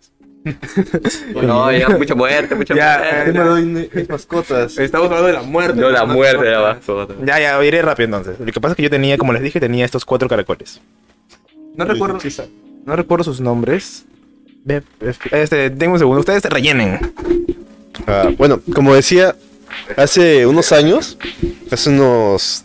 [1.41, 3.01] No, ya, mucha muerte, mucha Ya,
[3.33, 3.89] muerte.
[3.93, 4.77] eh, mascotas.
[4.77, 5.79] Estamos hablando de la muerte.
[5.79, 7.13] No, la muerte de la mascota.
[7.25, 8.39] Ya, ya, iré rápido entonces.
[8.39, 10.81] Lo que pasa es que yo tenía, como les dije, tenía estos cuatro caracoles.
[11.75, 12.19] No recuerdo,
[12.86, 14.05] no recuerdo sus nombres.
[15.31, 16.19] Este, tengo un segundo.
[16.19, 17.13] Ustedes rellenen.
[18.05, 19.36] Ah, bueno, como decía,
[19.95, 21.17] hace unos años,
[21.71, 22.63] hace unos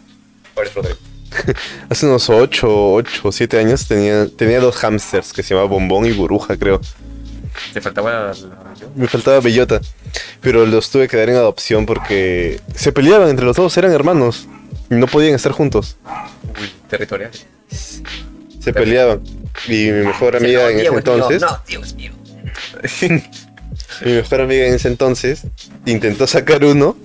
[1.88, 6.06] Hace unos 8, 8 o 7 años tenía, tenía dos hamsters que se llamaban Bombón
[6.06, 6.80] y Buruja, creo.
[7.72, 8.32] Te faltaba
[8.94, 9.80] Me faltaba Bellota.
[10.40, 14.46] Pero los tuve que dar en adopción porque se peleaban entre los dos, eran hermanos.
[14.90, 15.96] Y no podían estar juntos.
[16.88, 17.30] territorial.
[18.60, 19.22] Se peleaban.
[19.68, 21.42] Y mi mejor amiga en ese entonces.
[21.66, 22.12] Dios mío.
[24.04, 25.42] Mi mejor amiga en ese entonces
[25.86, 26.96] intentó sacar uno.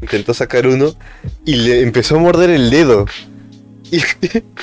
[0.00, 0.94] Intentó sacar uno
[1.44, 3.06] y le empezó a morder el dedo.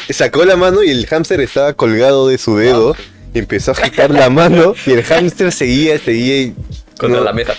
[0.09, 2.95] Y sacó la mano y el hámster estaba colgado de su dedo.
[3.33, 6.55] Y empezó a agitar la mano y el hámster seguía, seguía y...
[6.97, 7.53] Contra no, la mesa.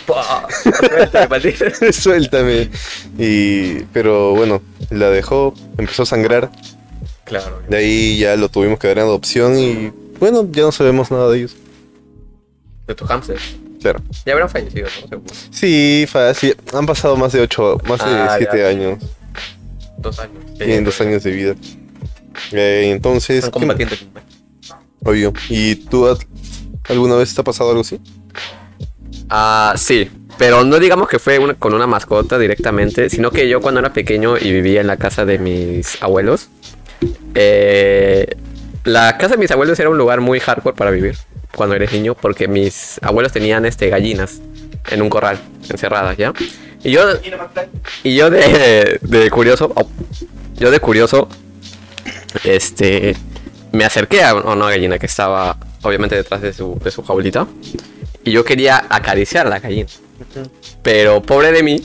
[0.62, 1.92] Suéltame.
[1.92, 2.70] Suéltame.
[3.18, 3.80] Y...
[3.92, 6.50] Pero bueno, la dejó, empezó a sangrar.
[7.24, 7.62] Claro.
[7.68, 9.90] De ahí ya lo tuvimos que dar en adopción y...
[10.20, 11.56] Bueno, ya no sabemos nada de ellos.
[12.86, 13.38] De tu hamster.
[13.80, 14.00] Claro.
[14.24, 15.08] Ya habrán fallecido, ¿no?
[15.08, 15.34] Seguro.
[15.50, 16.56] Sí, fácil.
[16.72, 18.68] Han pasado más de 8, más de Ah, 7 ya.
[18.68, 18.98] años.
[19.98, 20.38] Dos años.
[20.56, 21.54] Tienen dos años de vida.
[22.52, 24.04] Eh, entonces, Son ¿qué- combatientes.
[25.04, 25.32] Obvio.
[25.48, 26.06] ¿Y tú
[26.88, 28.00] alguna vez te ha pasado algo así?
[29.28, 30.10] Ah, sí.
[30.38, 34.38] Pero no digamos que fue con una mascota directamente, sino que yo cuando era pequeño
[34.38, 36.48] y vivía en la casa de mis abuelos,
[37.34, 38.34] eh,
[38.84, 41.16] la casa de mis abuelos era un lugar muy hardcore para vivir
[41.54, 44.40] cuando eres niño, porque mis abuelos tenían este, gallinas
[44.90, 45.38] en un corral,
[45.68, 46.32] encerradas, ¿ya?
[46.82, 47.02] Y yo,
[48.02, 49.88] y yo de, de curioso, oh,
[50.56, 51.28] yo de curioso,
[52.42, 53.14] este,
[53.72, 57.46] me acerqué a una gallina que estaba obviamente detrás de su, de su jaulita
[58.24, 59.88] y yo quería acariciar a la gallina.
[60.82, 61.82] Pero pobre de mí,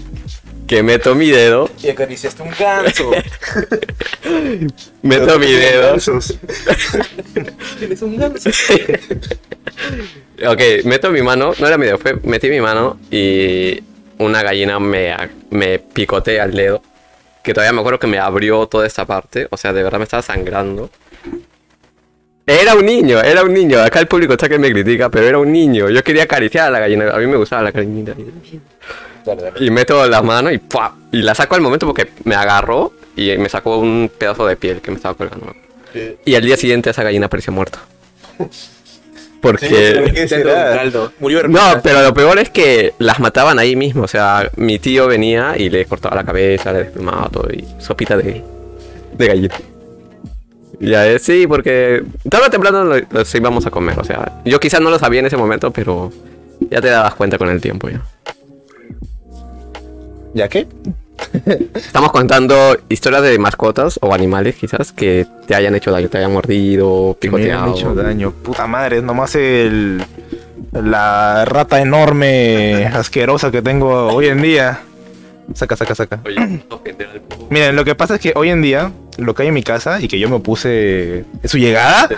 [0.68, 3.12] que meto mi dedo, Y acariciaste un ganso.
[5.02, 5.96] meto mi dedo.
[7.80, 8.50] Tienes un ganso.
[10.46, 13.84] Ok, meto mi mano, no era mi dedo, fue, metí mi mano y
[14.18, 15.16] una gallina me,
[15.50, 16.82] me picotea el dedo.
[17.44, 20.04] Que todavía me acuerdo que me abrió toda esta parte, o sea, de verdad me
[20.04, 20.90] estaba sangrando.
[22.50, 23.82] Era un niño, era un niño.
[23.82, 25.90] Acá el público está que me critica, pero era un niño.
[25.90, 27.12] Yo quería acariciar a la gallina.
[27.12, 28.14] A mí me gustaba la gallinita.
[29.60, 30.96] Y meto la mano y ¡pua!
[31.12, 34.80] Y la saco al momento porque me agarró y me sacó un pedazo de piel
[34.80, 35.54] que me estaba colgando.
[36.24, 37.80] Y al día siguiente esa gallina apareció muerta.
[39.42, 39.68] Porque...
[39.68, 40.02] De
[41.48, 44.04] No, pero lo peor es que las mataban ahí mismo.
[44.04, 48.18] O sea, mi tío venía y le cortaba la cabeza, le desplumaba todo y sopita
[48.18, 48.44] de,
[49.14, 49.56] de gallina.
[50.80, 53.98] Ya es, sí, porque tarde o temprano lo- los íbamos a comer.
[54.00, 56.12] O sea, yo quizás no lo sabía en ese momento, pero
[56.70, 58.02] ya te dabas cuenta con el tiempo ya.
[60.34, 60.68] ¿Ya qué?
[61.74, 66.32] Estamos contando historias de mascotas o animales quizás que te hayan hecho daño, te hayan
[66.32, 67.64] mordido, Que me picoteado.
[67.64, 68.32] han hecho daño.
[68.32, 70.04] Puta madre, nomás el.
[70.74, 74.82] La rata enorme, asquerosa que tengo hoy en día.
[75.56, 76.20] Saca, saca, saca.
[77.50, 80.00] Miren, lo que pasa es que hoy en día, lo que hay en mi casa
[80.02, 82.10] y que yo me opuse en su llegada,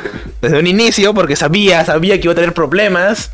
[0.41, 3.31] desde un inicio, porque sabía, sabía que iba a tener problemas,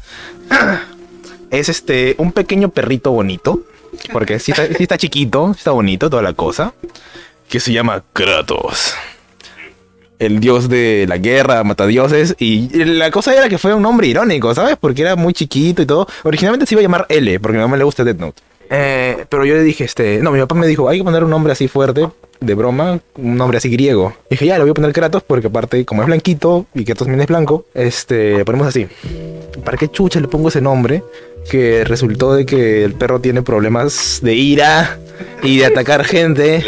[1.51, 3.63] es este, un pequeño perrito bonito,
[4.11, 6.73] porque sí está, está chiquito, está bonito, toda la cosa,
[7.49, 8.95] que se llama Kratos.
[10.17, 12.35] El dios de la guerra, matadioses.
[12.39, 14.77] Y la cosa era que fue un nombre irónico, ¿sabes?
[14.79, 16.07] Porque era muy chiquito y todo.
[16.23, 18.41] Originalmente se iba a llamar L, porque a mi mamá le gusta Death Note.
[18.69, 21.29] Eh, pero yo le dije, este, no, mi papá me dijo, hay que poner un
[21.29, 22.07] nombre así fuerte,
[22.39, 24.13] de broma, un nombre así griego.
[24.29, 27.07] Y dije, ya, le voy a poner Kratos porque aparte, como es blanquito y Kratos
[27.07, 28.87] también es blanco, este, le ponemos así.
[29.63, 31.03] ¿Para qué chucha le pongo ese nombre?
[31.49, 34.97] Que resultó de que el perro tiene problemas de ira
[35.43, 36.63] y de atacar gente.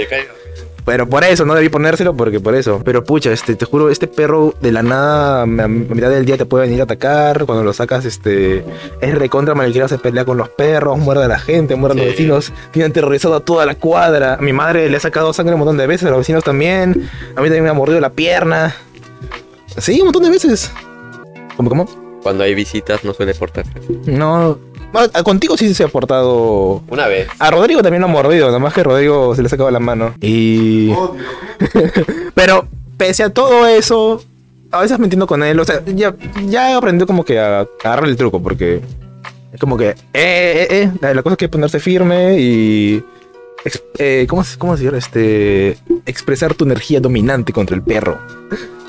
[0.87, 2.81] Pero por eso, no debí ponérselo porque por eso.
[2.83, 6.45] Pero pucha, este, te juro, este perro de la nada, a mitad del día te
[6.45, 7.45] puede venir a atacar.
[7.45, 8.63] Cuando lo sacas, este,
[9.01, 12.05] es recontra malcriado, se pelea con los perros, muerde a la gente, muerde a los
[12.05, 12.11] Sí.
[12.23, 12.53] vecinos.
[12.71, 14.35] Tienen terrorizado a toda la cuadra.
[14.35, 17.09] A mi madre le ha sacado sangre un montón de veces, a los vecinos también.
[17.35, 18.73] A mí también me ha mordido la pierna.
[19.77, 20.71] Sí, un montón de veces.
[21.57, 21.85] ¿Cómo, cómo?
[22.23, 23.71] Cuando hay visitas no suele portarse.
[24.05, 24.57] No.
[24.93, 27.27] Bueno, contigo sí se ha portado Una vez.
[27.39, 29.79] a Rodrigo también lo ha mordido, nada más que Rodrigo se le ha sacado la
[29.79, 30.13] mano.
[30.21, 30.91] Y.
[32.35, 34.23] Pero pese a todo eso,
[34.71, 35.59] a veces me entiendo con él.
[35.59, 36.15] O sea, ya,
[36.47, 38.81] ya he aprendido como que a, a agarrarle el truco, porque
[39.53, 43.03] es como que, eh, eh, eh, la cosa es que ponerse firme y.
[43.97, 44.93] eh, ¿cómo, se- ¿Cómo decir?
[44.95, 45.77] Este.
[46.05, 48.17] Expresar tu energía dominante contra el perro.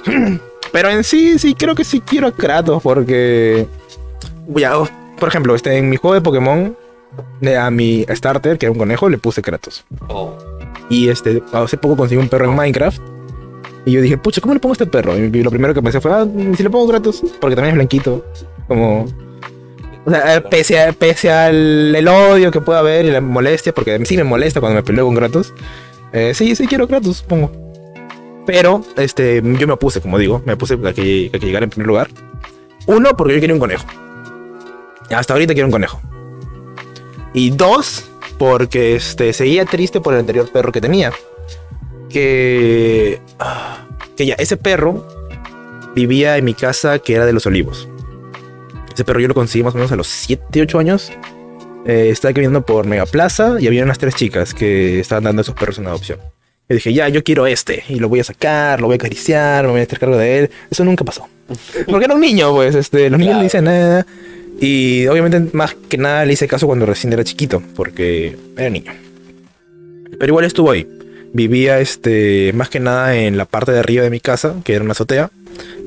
[0.72, 3.66] Pero en sí, sí, creo que sí quiero a Kratos, porque.
[4.54, 4.72] Ya,
[5.18, 6.76] por ejemplo, este, en mi juego de Pokémon,
[7.58, 9.84] a mi starter, que era un conejo, le puse Kratos.
[10.90, 13.00] Y este, hace poco conseguí un perro en Minecraft.
[13.84, 15.16] Y yo dije, pucha, ¿cómo le pongo a este perro?
[15.16, 16.26] Y lo primero que pensé fue, ah,
[16.56, 18.24] si le pongo Kratos, porque también es blanquito.
[18.66, 19.06] Como.
[20.04, 23.72] O sea, eh, pese, a- pese al el odio que pueda haber y la molestia,
[23.74, 25.52] porque sí me molesta cuando me peleo con Kratos.
[26.12, 27.50] eh, sí, sí quiero Kratos, supongo.
[28.46, 31.70] Pero, este, yo me opuse, como digo, me puse a que, a que llegara en
[31.70, 32.08] primer lugar.
[32.86, 33.84] Uno, porque yo quería un conejo.
[35.10, 36.00] Hasta ahorita quiero un conejo.
[37.34, 38.04] Y dos,
[38.38, 41.12] porque este, seguía triste por el anterior perro que tenía.
[42.08, 43.20] Que.
[43.38, 45.06] ah, Que ya, ese perro
[45.94, 47.88] vivía en mi casa que era de los olivos.
[48.92, 51.12] Ese perro yo lo conseguí más o menos a los 7, 8 años.
[51.86, 55.42] Eh, estaba caminando por Mega Plaza y había unas tres chicas que estaban dando a
[55.42, 56.18] esos perros en adopción.
[56.68, 57.84] Y dije, ya, yo quiero este.
[57.88, 60.38] Y lo voy a sacar, lo voy a acariciar, me voy a hacer cargo de
[60.40, 60.50] él.
[60.70, 61.26] Eso nunca pasó.
[61.86, 62.74] Porque era un niño, pues.
[62.74, 64.06] Este, los niños no dicen nada.
[64.60, 68.92] Y obviamente, más que nada, le hice caso cuando recién era chiquito, porque era niño.
[70.18, 70.86] Pero igual estuvo ahí.
[71.32, 74.82] Vivía, este, más que nada en la parte de arriba de mi casa, que era
[74.82, 75.30] una azotea.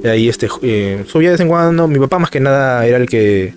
[0.04, 1.88] Y ahí, este, eh, subía de vez en cuando.
[1.88, 3.54] Mi papá, más que nada, era el que,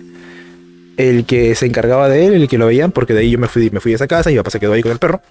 [0.97, 3.47] el que se encargaba de él, el que lo veía, porque de ahí yo me
[3.47, 5.21] fui, me fui a esa casa y mi papá se quedó ahí con el perro.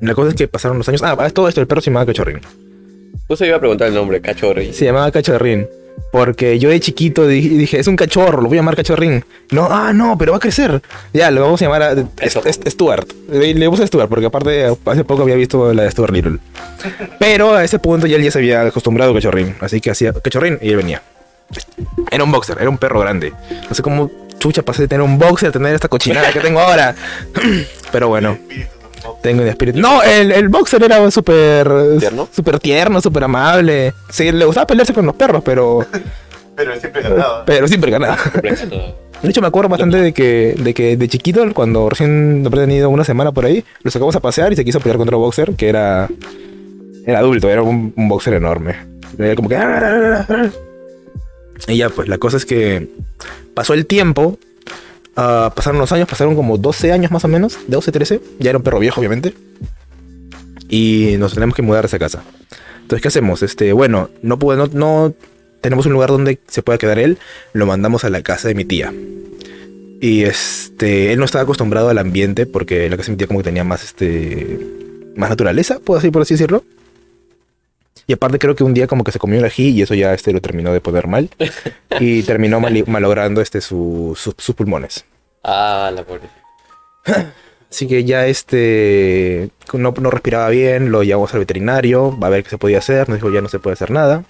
[0.00, 1.02] La cosa es que pasaron los años.
[1.04, 2.40] Ah, todo esto, el perro se llamaba Cachorrín.
[3.28, 4.60] Justo iba a preguntar el nombre, cachorro.
[4.72, 5.68] Se llamaba Cachorrín.
[6.12, 9.24] Porque yo de chiquito di- dije, es un cachorro, lo voy a llamar Cachorrín.
[9.50, 10.82] No, ah, no, pero va a crecer.
[11.12, 12.42] Ya, lo vamos a llamar a, Eso.
[12.44, 13.06] es- es- Stuart.
[13.30, 16.38] Le, le puse Stuart, porque aparte hace poco había visto la de Stuart Little.
[17.18, 19.54] Pero a ese punto ya él ya se había acostumbrado a Cachorrín.
[19.60, 21.02] Así que hacía Cachorrín y él venía.
[22.10, 23.32] Era un boxer, era un perro grande.
[23.68, 26.60] No sé cómo chucha pasé de tener un boxer a tener esta cochinada que tengo
[26.60, 26.94] ahora.
[27.92, 28.38] Pero bueno.
[29.22, 29.80] Tengo un espíritu.
[29.80, 31.70] No, el, el boxer era súper.
[31.98, 32.28] ¿Tierno?
[32.34, 33.92] Súper tierno, súper amable.
[34.08, 35.86] Sí, le gustaba pelearse con los perros, pero.
[36.56, 37.44] Pero siempre ganaba.
[37.46, 38.18] Pero siempre ganaba.
[39.22, 42.90] De hecho, me acuerdo bastante de que, de que de chiquito, cuando recién habré tenido
[42.90, 45.54] una semana por ahí, lo sacamos a pasear y se quiso pelear contra un boxer
[45.54, 46.06] que era.
[47.06, 48.76] Era adulto, era un, un boxer enorme.
[49.18, 49.56] Era como que.
[51.68, 52.88] Y ya, pues la cosa es que
[53.54, 54.38] pasó el tiempo.
[55.16, 58.20] Ah, pasaron los años, pasaron como 12 años más o menos, 12, 13.
[58.38, 59.34] Ya era un perro viejo, obviamente.
[60.68, 62.22] y nos tenemos que mudar a esa casa.
[62.82, 63.42] Entonces, ¿qué hacemos?
[63.42, 65.14] Este, bueno, no, puede- no, no
[65.60, 67.18] tenemos un lugar donde se pueda quedar él,
[67.52, 68.92] lo mandamos a la casa de mi tía.
[70.00, 73.40] Y este, él no estaba acostumbrado al ambiente porque la casa de mi tía como
[73.40, 74.58] que tenía más este
[75.16, 76.64] más naturaleza, puedo así por así decirlo.
[78.10, 80.12] Y aparte creo que un día como que se comió el ají y eso ya
[80.12, 81.30] este lo terminó de poner mal
[82.00, 85.04] y terminó mali- malogrando este su- su- sus pulmones.
[85.44, 86.22] Ah, la pobre.
[87.70, 92.42] Así que ya este no, no respiraba bien, lo llevamos al veterinario, va a ver
[92.42, 94.24] qué se podía hacer, nos dijo ya no se puede hacer nada.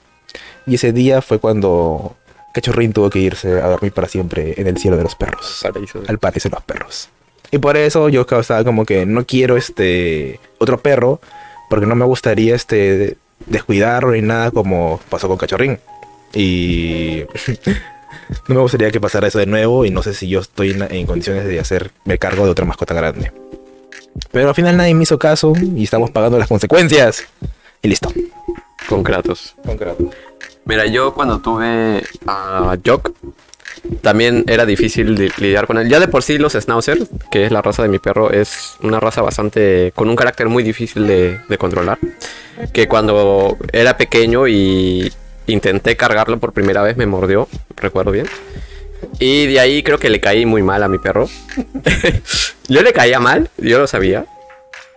[0.66, 2.16] Y ese día fue cuando
[2.52, 5.60] Cachorrín tuvo que irse a dormir para siempre en el cielo de los perros.
[5.62, 6.02] Paraíso.
[6.06, 7.08] Al paraíso de los perros.
[7.50, 11.18] Y por eso yo estaba como que no quiero este otro perro,
[11.70, 13.16] porque no me gustaría este
[13.46, 15.79] descuidarlo ni nada como pasó con Cachorrín.
[16.33, 17.24] Y
[18.48, 20.83] no me gustaría que pasara eso de nuevo y no sé si yo estoy en,
[20.92, 23.33] en condiciones de hacerme cargo de otra mascota grande.
[24.33, 27.24] Pero al final nadie me hizo caso y estamos pagando las consecuencias.
[27.83, 28.12] Y listo.
[28.88, 29.55] Con Kratos.
[30.64, 33.12] Mira, yo cuando tuve a Jock,
[34.02, 35.88] también era difícil li- lidiar con él.
[35.88, 36.98] Ya de por sí los Schnauzer,
[37.30, 39.92] que es la raza de mi perro, es una raza bastante...
[39.94, 41.98] con un carácter muy difícil de, de controlar.
[42.72, 45.12] Que cuando era pequeño y
[45.46, 48.26] intenté cargarlo por primera vez me mordió, recuerdo bien.
[49.18, 51.28] Y de ahí creo que le caí muy mal a mi perro.
[52.68, 54.26] yo le caía mal, yo lo sabía.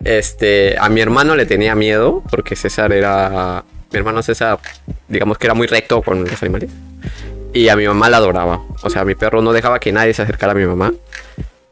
[0.04, 3.64] Este, a mi hermano le tenía miedo porque César era.
[3.92, 4.58] Mi hermano César,
[5.08, 6.68] digamos que era muy recto con los animales.
[7.54, 8.60] Y a mi mamá la adoraba.
[8.82, 10.92] O sea, mi perro no dejaba que nadie se acercara a mi mamá.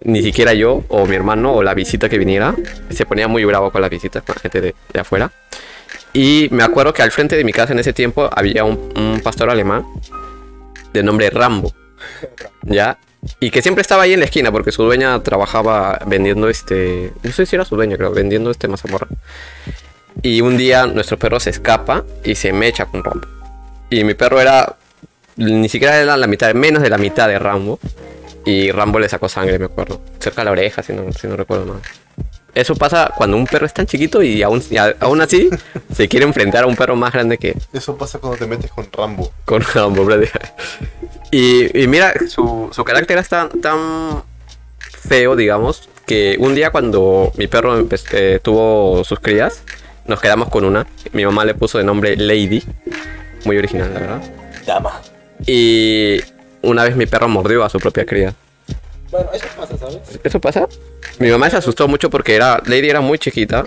[0.04, 2.54] Ni siquiera yo, o mi hermano, o la visita que viniera.
[2.90, 5.30] Se ponía muy bravo con las visitas, con la gente de, de afuera.
[6.12, 9.20] Y me acuerdo que al frente de mi casa en ese tiempo había un, un
[9.22, 9.84] pastor alemán
[10.92, 11.72] de nombre Rambo.
[12.62, 12.98] ¿Ya?
[13.40, 17.12] Y que siempre estaba ahí en la esquina porque su dueña trabajaba vendiendo este.
[17.22, 19.06] No sé si era su dueña, creo, vendiendo este mazamorra.
[20.22, 23.26] Y un día nuestro perro se escapa y se mecha con Rambo.
[23.90, 24.76] Y mi perro era.
[25.36, 27.78] Ni siquiera era la mitad, menos de la mitad de Rambo.
[28.44, 30.00] Y Rambo le sacó sangre, me acuerdo.
[30.18, 31.80] Cerca de la oreja, si no, si no recuerdo mal.
[32.54, 35.48] Eso pasa cuando un perro es tan chiquito y aún, y a- aún así
[35.94, 38.86] se quiere enfrentar a un perro más grande que, Eso pasa cuando te metes con
[38.92, 39.32] Rambo.
[39.46, 40.30] con Rambo, brother.
[41.30, 44.22] Y, y mira, su, su carácter es tan, tan
[44.90, 49.62] feo, digamos, que un día cuando mi perro empe- eh, tuvo sus crías,
[50.06, 50.86] nos quedamos con una.
[51.12, 52.62] Mi mamá le puso de nombre Lady.
[53.46, 54.22] Muy original, la verdad.
[54.66, 55.00] Dama.
[55.46, 56.20] Y
[56.62, 58.34] una vez mi perro mordió a su propia cría.
[59.10, 59.98] Bueno, eso pasa, ¿sabes?
[60.24, 60.68] ¿Eso pasa?
[61.18, 63.64] Mi mamá se asustó mucho porque era, Lady era muy chiquita.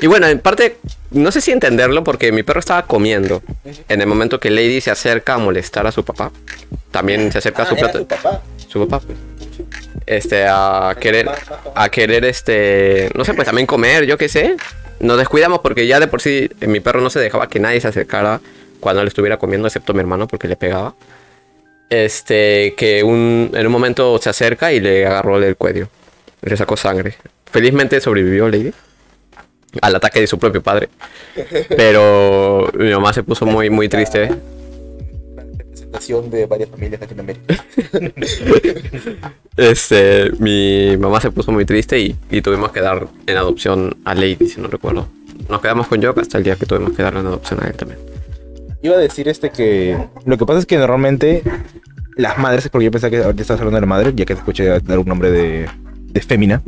[0.00, 0.76] Y bueno, en parte,
[1.12, 3.42] no sé si entenderlo porque mi perro estaba comiendo.
[3.88, 6.32] En el momento que Lady se acerca a molestar a su papá,
[6.90, 8.06] también se acerca a su plato.
[8.06, 8.42] papá.
[8.68, 9.04] Su papá.
[10.06, 11.30] Este, a querer,
[11.74, 14.56] a querer, este, no sé, pues también comer, yo qué sé.
[15.00, 17.80] Nos descuidamos porque ya de por sí eh, mi perro no se dejaba que nadie
[17.80, 18.40] se acercara
[18.84, 20.94] cuando él estuviera comiendo, excepto mi hermano porque le pegaba.
[21.88, 25.88] Este, que un, en un momento se acerca y le agarró el cuello.
[26.42, 27.14] Le sacó sangre.
[27.46, 28.74] Felizmente sobrevivió Lady
[29.80, 30.90] al ataque de su propio padre.
[31.74, 34.30] Pero mi mamá se puso muy, muy triste.
[35.34, 37.64] Representación de varias familias de Latinoamérica.
[39.56, 44.14] Este, mi mamá se puso muy triste y, y tuvimos que dar en adopción a
[44.14, 45.06] Lady, si no recuerdo.
[45.48, 47.74] Nos quedamos con Jock hasta el día que tuvimos que darle en adopción a él
[47.74, 48.13] también.
[48.84, 51.42] Iba a decir este que lo que pasa es que normalmente
[52.16, 54.40] las madres, porque yo pensaba que ahorita estás hablando de la madre, ya que te
[54.40, 55.66] escuché dar un nombre de,
[56.12, 56.60] de fémina.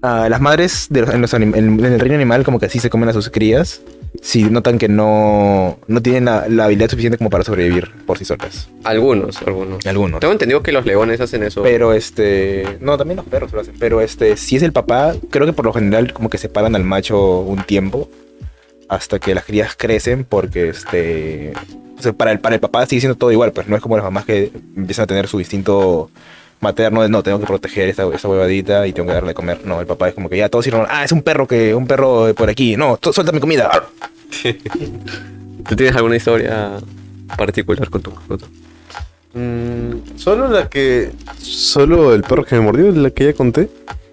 [0.00, 2.66] Ah, las madres de los- en, los anim- en- en el reino animal como que
[2.66, 3.82] así se comen a sus crías
[4.20, 8.24] si notan que no, no tienen la, la habilidad suficiente como para sobrevivir por sí
[8.24, 8.68] solas.
[8.84, 9.84] Algunos, algunos.
[9.84, 10.20] Algunos.
[10.20, 11.64] Tengo entendido que los leones hacen eso.
[11.64, 12.78] Pero este.
[12.80, 13.74] No, también los perros lo hacen.
[13.80, 16.84] Pero este, si es el papá, creo que por lo general como que separan al
[16.84, 18.08] macho un tiempo.
[18.92, 20.24] Hasta que las crías crecen.
[20.24, 21.52] Porque este.
[21.98, 23.52] o sea, para el, para el papá sigue siendo todo igual.
[23.52, 26.10] Pues no es como las mamás que empiezan a tener su instinto
[26.60, 29.60] materno de no, tengo que proteger esta, esta huevadita y tengo que darle de comer.
[29.64, 30.86] No, el papá es como que ya todos hicieron.
[30.90, 31.74] Ah, es un perro que.
[31.74, 32.76] un perro por aquí.
[32.76, 33.70] No, tú- suelta mi comida.
[35.68, 36.72] ¿Tú tienes alguna historia
[37.36, 38.46] particular con tu mascota?
[39.34, 41.12] Mm, solo la que.
[41.38, 43.70] Solo el perro que me mordió, la que ya conté.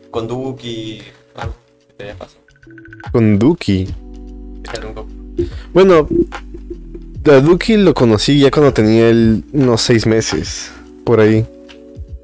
[0.10, 1.02] Con Duki.
[1.98, 2.40] Te pasado.
[3.12, 3.88] Con Duki.
[5.74, 6.08] Bueno,
[7.26, 9.10] a Duki lo conocí ya cuando tenía
[9.54, 10.72] unos seis meses.
[11.04, 11.46] Por ahí.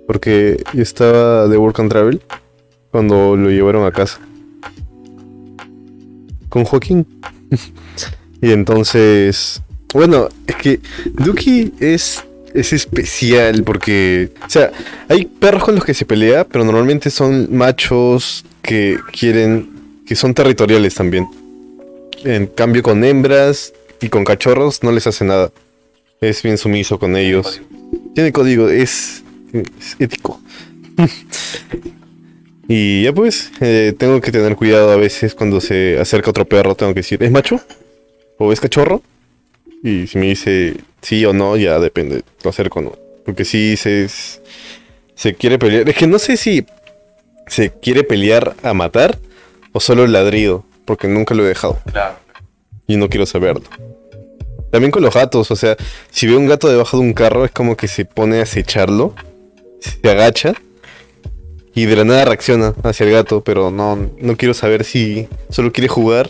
[0.07, 2.21] Porque yo estaba de Work and Travel.
[2.91, 4.19] Cuando lo llevaron a casa.
[6.49, 7.05] Con Joaquín.
[8.41, 9.61] y entonces.
[9.93, 10.79] Bueno, es que
[11.13, 12.23] Duki es.
[12.53, 14.31] Es especial porque.
[14.45, 14.71] O sea,
[15.09, 19.75] hay perros con los que se pelea, pero normalmente son machos que quieren
[20.05, 21.27] que son territoriales también.
[22.25, 23.71] En cambio, con hembras
[24.01, 25.51] y con cachorros no les hace nada.
[26.19, 27.61] Es bien sumiso con ellos.
[28.15, 29.23] Tiene código, es,
[29.53, 30.41] es ético.
[32.67, 36.73] y ya pues, eh, tengo que tener cuidado a veces cuando se acerca otro perro.
[36.73, 37.61] Tengo que decir, ¿es macho?
[38.39, 39.03] ¿O es cachorro?
[39.83, 42.23] Y si me dice sí o no, ya depende.
[42.43, 42.97] Lo acerco o no.
[43.23, 44.07] Porque si se,
[45.13, 45.87] se quiere pelear.
[45.87, 46.65] Es que no sé si
[47.45, 49.19] se quiere pelear a matar
[49.73, 50.65] o solo el ladrido.
[50.85, 51.79] Porque nunca lo he dejado.
[51.91, 52.15] Claro.
[52.87, 53.63] Y no quiero saberlo.
[54.71, 55.75] También con los gatos, o sea,
[56.11, 59.13] si veo un gato debajo de un carro es como que se pone a acecharlo,
[59.79, 60.53] se agacha
[61.73, 65.71] y de la nada reacciona hacia el gato, pero no, no quiero saber si solo
[65.71, 66.29] quiere jugar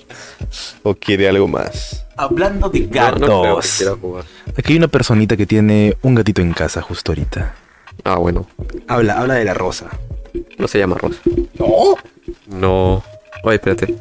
[0.84, 2.06] o quiere algo más.
[2.18, 3.76] Hablando de No, no creo que gatos.
[3.78, 4.26] quiera jugar.
[4.58, 7.56] Aquí hay una personita que tiene un gatito en casa justo ahorita.
[8.04, 8.46] Ah, bueno.
[8.88, 9.90] Habla, habla de la rosa.
[10.58, 11.20] No se llama Rosa.
[11.58, 11.96] No.
[12.48, 13.04] No.
[13.44, 13.94] Oye, espérate.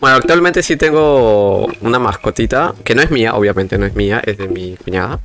[0.00, 4.36] Bueno, actualmente sí tengo una mascotita, que no es mía, obviamente no es mía, es
[4.38, 5.20] de mi cuñada.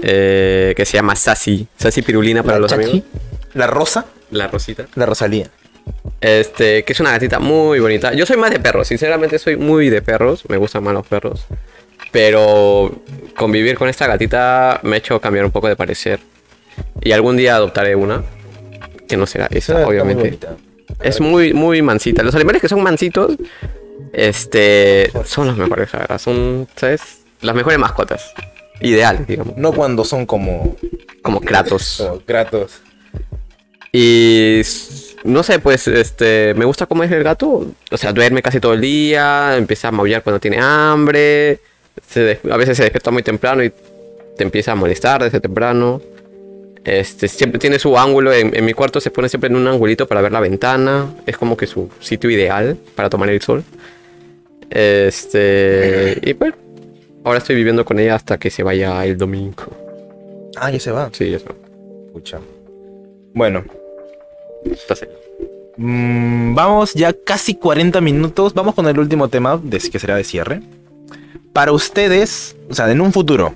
[0.00, 1.66] eh, que se llama Sassy.
[1.76, 3.08] Sassy Pirulina para los Chachi, amigos.
[3.54, 4.06] La rosa.
[4.30, 4.86] La Rosita.
[4.94, 5.48] La Rosalía.
[6.20, 8.12] Este, que es una gatita muy bonita.
[8.12, 10.44] Yo soy más de perros, sinceramente soy muy de perros.
[10.48, 11.46] Me gustan más los perros.
[12.12, 13.02] Pero
[13.36, 16.20] convivir con esta gatita me ha hecho cambiar un poco de parecer.
[17.00, 18.22] Y algún día adoptaré una.
[19.08, 20.38] Que no será esa, obviamente.
[21.00, 22.22] Es muy, muy mansita.
[22.22, 23.36] Los animales que son mansitos,
[24.12, 26.18] este, son los mejores, la verdad.
[26.18, 27.00] Son, ¿sabes?
[27.40, 28.32] Las mejores mascotas.
[28.80, 29.56] Ideales, digamos.
[29.56, 30.76] No cuando son como,
[31.22, 31.96] Como Kratos.
[32.06, 32.80] como Kratos.
[33.92, 34.62] Y
[35.24, 37.66] no sé, pues este me gusta cómo es el gato.
[37.90, 41.60] O sea, duerme casi todo el día, empieza a maullar cuando tiene hambre.
[42.06, 43.70] se a veces se despierta muy temprano y
[44.36, 46.02] te empieza a molestar desde temprano.
[46.88, 48.32] Este, siempre tiene su ángulo.
[48.32, 51.14] En, en mi cuarto se pone siempre en un angulito para ver la ventana.
[51.26, 53.62] Es como que su sitio ideal para tomar el sol.
[54.70, 56.18] Este.
[56.22, 56.54] Y pues.
[57.24, 59.64] Ahora estoy viviendo con ella hasta que se vaya el domingo.
[60.56, 61.10] Ah, ya se va.
[61.12, 61.54] Sí, eso.
[62.06, 62.40] Escucha.
[63.34, 63.64] Bueno,
[64.64, 65.08] Entonces,
[65.76, 68.54] mm, vamos ya casi 40 minutos.
[68.54, 70.62] Vamos con el último tema, que será de cierre.
[71.52, 73.54] Para ustedes, o sea, en un futuro,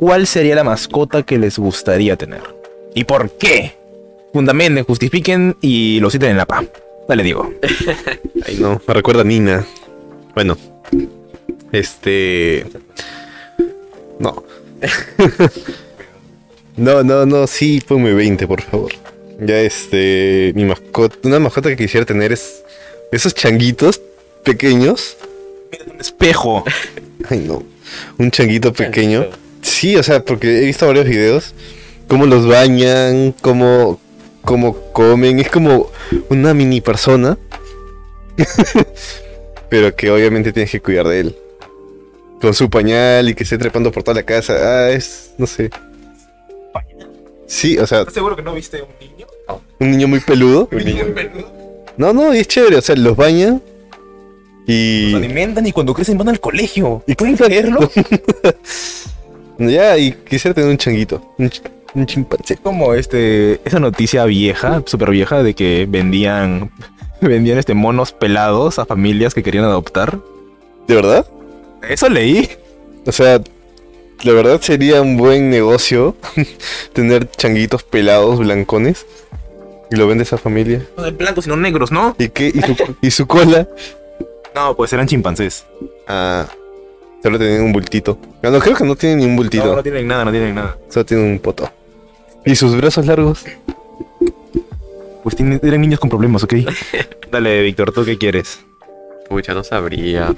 [0.00, 2.42] ¿cuál sería la mascota que les gustaría tener?
[2.94, 3.74] ¿Y por qué?
[4.32, 6.64] Fundamenten, justifiquen y lo citen en la PA.
[7.06, 7.52] Dale, digo.
[8.46, 9.66] Ay, no, me recuerda a Nina.
[10.34, 10.56] Bueno,
[11.70, 12.66] este.
[14.18, 14.42] No.
[16.76, 18.92] no, no, no, sí, ponme 20, por favor.
[19.40, 20.52] Ya, este.
[20.54, 21.16] Mi mascota.
[21.24, 22.62] Una mascota que quisiera tener es.
[23.12, 24.00] Esos changuitos
[24.44, 25.16] pequeños.
[25.92, 26.64] Un espejo.
[27.28, 27.62] Ay, no.
[28.18, 29.26] Un changuito pequeño.
[29.62, 31.54] Sí, o sea, porque he visto varios videos.
[32.08, 34.00] Cómo los bañan, cómo,
[34.42, 35.40] cómo comen.
[35.40, 35.90] Es como
[36.28, 37.38] una mini persona.
[39.68, 41.36] Pero que obviamente tienes que cuidar de él.
[42.40, 44.54] Con su pañal y que esté trepando por toda la casa.
[44.60, 45.32] Ah, es.
[45.38, 45.70] no sé.
[47.46, 49.26] Sí, o sea, ¿Estás seguro que no viste un niño?
[49.80, 50.68] un niño muy peludo.
[50.70, 51.52] Un niño muy peludo.
[51.96, 52.76] No, no, y es chévere.
[52.76, 53.60] O sea, los baña.
[54.66, 55.10] Y.
[55.10, 57.02] Los alimentan y cuando crecen van al colegio.
[57.06, 57.90] ¿Y pueden creerlo?
[59.60, 61.34] Ya, y quisiera tener un changuito.
[61.38, 61.62] Un, ch-
[61.94, 62.56] un chimpancé.
[62.56, 66.70] como este esa noticia vieja, súper vieja, de que vendían
[67.20, 70.18] vendían este monos pelados a familias que querían adoptar.
[70.88, 71.26] ¿De verdad?
[71.88, 72.48] Eso leí.
[73.06, 73.40] O sea,
[74.22, 76.16] la verdad sería un buen negocio
[76.92, 79.06] tener changuitos pelados, blancones.
[79.92, 80.86] Y lo vende esa familia.
[80.96, 82.14] No de blancos, sino negros, ¿no?
[82.18, 82.52] ¿Y qué?
[82.54, 83.66] ¿Y su, y su cola?
[84.54, 85.64] No, pues eran chimpancés.
[86.06, 86.46] Ah,
[87.22, 88.18] solo tienen un bultito.
[88.42, 89.66] No, no, creo que no tienen ni un bultito.
[89.66, 90.76] No, no tienen nada, no tienen nada.
[90.88, 91.70] Solo tienen un poto.
[92.44, 93.44] ¿Y sus brazos largos?
[95.22, 96.54] Pues tienen, eran niños con problemas, ¿ok?
[97.30, 98.60] Dale, Víctor, ¿tú qué quieres?
[99.28, 100.34] Pucha, no sabría.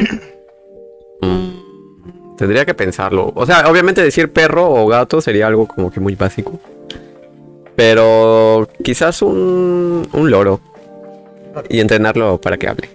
[1.20, 3.30] Mm, Tendría que pensarlo.
[3.34, 6.58] O sea, obviamente decir perro o gato sería algo como que muy básico.
[7.76, 10.60] Pero quizás un, un loro.
[11.68, 12.88] Y entrenarlo para que hable.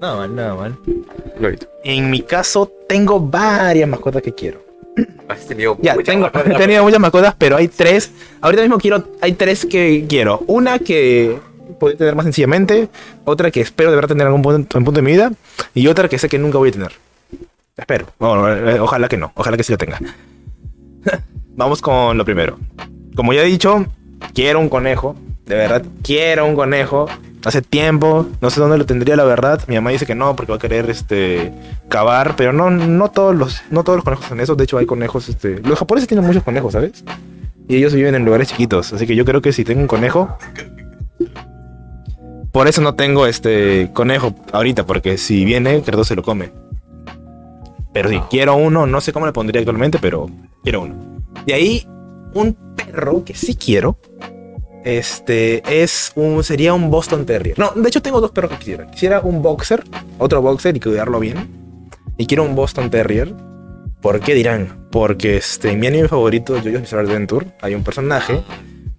[0.00, 0.78] No, mal, nada mal.
[1.40, 1.66] Lorito.
[1.84, 4.64] En mi caso, tengo varias mascotas que quiero.
[5.28, 6.52] Has tenido Ya, mucha tengo, mascota.
[6.54, 8.12] he tenido muchas mascotas, pero hay tres.
[8.40, 10.42] Ahorita mismo quiero, hay tres que quiero.
[10.46, 11.38] Una que
[11.78, 12.88] puedo tener más sencillamente,
[13.24, 15.32] otra que espero de verdad tener en algún punto, en punto de mi vida,
[15.74, 16.92] y otra que sé que nunca voy a tener.
[17.76, 18.06] Espero.
[18.18, 19.98] Bueno, eh, ojalá que no, ojalá que sí la tenga.
[21.56, 22.58] Vamos con lo primero.
[23.14, 23.86] Como ya he dicho,
[24.34, 25.16] quiero un conejo.
[25.46, 27.06] De verdad, quiero un conejo.
[27.46, 29.62] Hace tiempo, no sé dónde lo tendría la verdad.
[29.68, 31.52] Mi mamá dice que no, porque va a querer este
[31.88, 34.56] cavar, pero no, no todos los, no todos los conejos son eso.
[34.56, 35.60] De hecho, hay conejos, este.
[35.60, 37.04] Los japoneses tienen muchos conejos, ¿sabes?
[37.68, 38.92] Y ellos viven en lugares chiquitos.
[38.92, 40.36] Así que yo creo que si tengo un conejo.
[42.50, 46.50] Por eso no tengo este conejo ahorita, porque si viene, Credo se lo come.
[47.92, 50.28] Pero sí, quiero uno, no sé cómo le pondría actualmente, pero
[50.64, 50.96] quiero uno.
[51.46, 51.86] De ahí,
[52.34, 53.98] un perro que sí quiero.
[54.86, 56.44] Este es un.
[56.44, 57.58] Sería un Boston Terrier.
[57.58, 58.88] No, de hecho tengo dos perros que quisiera.
[58.88, 59.82] Quisiera un boxer,
[60.18, 61.48] otro boxer y cuidarlo bien.
[62.16, 63.34] Y quiero un Boston Terrier.
[64.00, 64.86] ¿Por qué dirán?
[64.92, 68.44] Porque este, en mi anime favorito, JoJo's Bizarre Adventure, hay un personaje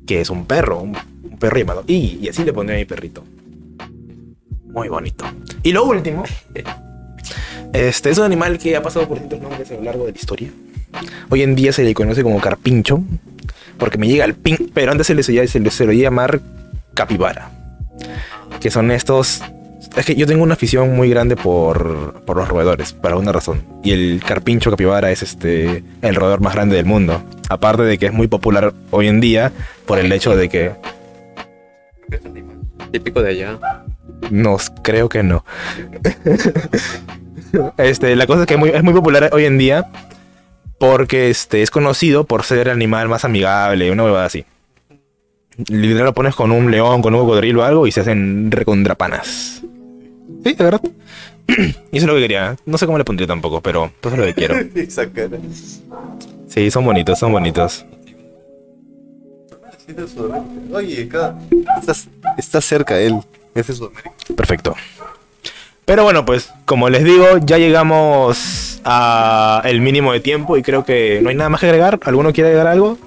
[0.05, 3.23] que es un perro, un, un perro llamado y así le pondré a mi perrito.
[4.65, 5.23] Muy bonito.
[5.63, 6.25] Y lo último,
[7.71, 10.17] este es un animal que ha pasado por distintos nombres a lo largo de la
[10.17, 10.49] historia.
[11.29, 13.01] Hoy en día se le conoce como carpincho,
[13.78, 16.39] porque me llega el pin, pero antes se le, le- se le solía llamar
[16.93, 17.51] capibara,
[18.59, 19.41] que son estos...
[19.95, 23.63] Es que yo tengo una afición muy grande por, por los roedores, por alguna razón.
[23.84, 27.23] Y el carpincho capibara es este el roedor más grande del mundo.
[27.49, 29.51] Aparte de que es muy popular hoy en día
[29.88, 30.71] por el hecho de que
[32.91, 33.57] Típico de allá.
[34.30, 35.43] No, creo que no.
[37.78, 39.86] este, la cosa es que es muy, es muy popular hoy en día
[40.80, 44.45] porque este, es conocido por ser el animal más amigable, una huevada así.
[45.69, 49.63] Literal lo pones con un león, con un cocodrilo o algo y se hacen recontrapanas.
[50.43, 50.82] Sí, de verdad.
[51.47, 52.55] y eso es lo que quería.
[52.65, 54.55] No sé cómo le pondría tampoco, pero eso es lo que quiero.
[56.47, 57.86] Sí, son bonitos, son bonitos.
[60.73, 61.38] Oye, acá.
[61.80, 62.07] Estás,
[62.38, 63.19] está cerca él.
[63.53, 63.82] Ese es.
[64.36, 64.75] Perfecto.
[65.88, 70.83] Pero bueno, pues como les digo, ya llegamos a el mínimo de tiempo y creo
[70.83, 71.97] que no hay nada más que agregar.
[72.03, 72.97] ¿Alguno quiere agregar algo?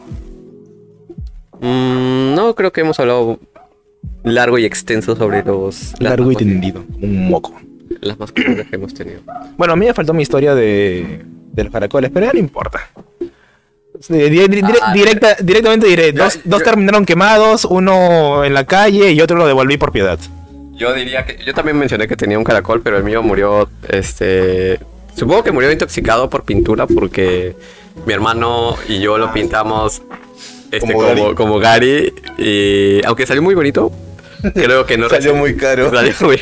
[1.61, 3.39] Mm, no, creo que hemos hablado
[4.25, 6.83] largo y extenso sobre los Largo y tendido.
[7.03, 7.53] Un moco.
[8.01, 9.21] Las mascotas que hemos tenido.
[9.59, 11.23] Bueno, a mí me faltó mi historia de,
[11.53, 12.81] de los caracoles, pero ya no importa.
[14.09, 19.37] Dire- Ah, directa- directamente diré, yo- dos, terminaron quemados, uno en la calle y otro
[19.37, 20.19] lo devolví por piedad.
[20.81, 24.81] Yo diría que yo también mencioné que tenía un caracol, pero el mío murió este
[25.15, 27.55] supongo que murió intoxicado por pintura porque
[28.07, 30.01] mi hermano y yo lo pintamos
[30.73, 31.35] este, Como como, Gary.
[31.35, 33.93] como Gary y aunque salió muy bonito,
[34.55, 35.91] creo que no Salió muy caro.
[35.95, 36.41] salió muy-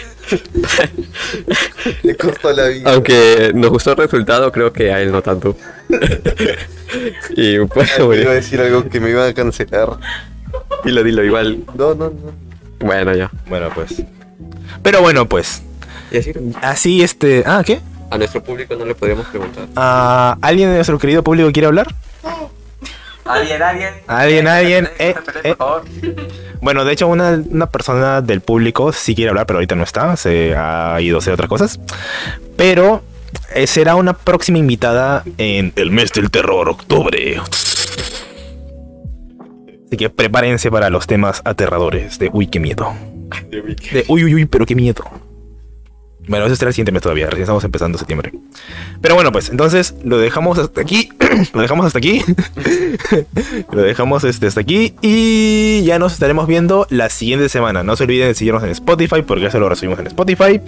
[2.05, 2.93] Le costó la vida.
[2.93, 5.57] aunque nos gustó el resultado, creo que a él no tanto.
[7.36, 9.89] y pues Iba a decir algo que me iban a cancelar.
[10.84, 11.64] Dilo, dilo, igual.
[11.76, 12.32] No, no, no.
[12.80, 13.30] Bueno, ya.
[13.49, 14.03] Bueno, pues.
[14.83, 15.62] Pero bueno, pues.
[16.11, 17.45] Y así, Así este.
[17.47, 17.81] Ah, ¿qué?
[18.11, 19.66] a nuestro público no le podríamos preguntar.
[19.77, 21.95] Ah, ¿Alguien de nuestro querido público quiere hablar?
[23.25, 23.91] Alguien, alguien.
[24.07, 25.14] Alguien, alguien, eh,
[25.45, 25.55] eh.
[26.62, 30.16] Bueno, de hecho, una, una persona del público sí quiere hablar, pero ahorita no está.
[30.16, 31.79] Se ha ido a hacer otras cosas.
[32.57, 33.03] Pero
[33.55, 37.39] eh, será una próxima invitada en el mes del terror, octubre.
[39.87, 42.95] Así que prepárense para los temas aterradores de uy, qué miedo.
[43.51, 45.05] De uy, uy, uy, pero qué miedo.
[46.29, 48.33] Bueno, eso será el siguiente mes todavía, recién estamos empezando septiembre.
[49.01, 51.09] Pero bueno, pues entonces lo dejamos hasta aquí.
[51.55, 52.22] lo dejamos hasta aquí.
[53.72, 54.95] lo dejamos este, hasta aquí.
[55.01, 57.83] Y ya nos estaremos viendo la siguiente semana.
[57.83, 60.61] No se olviden de seguirnos en Spotify, porque eso lo resumimos en Spotify.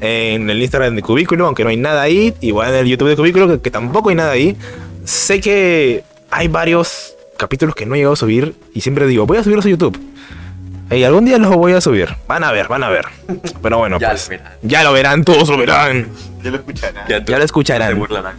[0.00, 2.32] En el Instagram de Cubículo, aunque no hay nada ahí.
[2.40, 4.56] Igual en el YouTube de Cubículo, que, que tampoco hay nada ahí.
[5.04, 8.54] Sé que hay varios capítulos que no he llegado a subir.
[8.72, 10.00] Y siempre digo, voy a subirlos a YouTube.
[10.90, 12.08] Y algún día los voy a subir.
[12.28, 13.06] Van a ver, van a ver.
[13.62, 14.24] Pero bueno, Ya pues.
[14.24, 14.52] lo verán.
[14.62, 16.08] Ya lo verán, todos lo verán.
[16.42, 17.06] Ya lo escucharán.
[17.08, 17.98] Ya lo escucharán.
[17.98, 18.34] burlarán.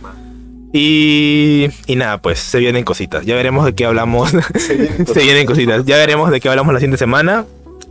[0.74, 3.26] Y, y nada, pues se vienen cositas.
[3.26, 4.32] Ya veremos de qué hablamos.
[4.58, 5.86] se vienen cositas.
[5.86, 7.46] Ya veremos de qué hablamos la siguiente semana.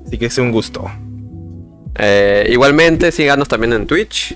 [0.07, 0.85] Así que es un gusto.
[1.97, 4.35] Eh, igualmente, síganos también en Twitch.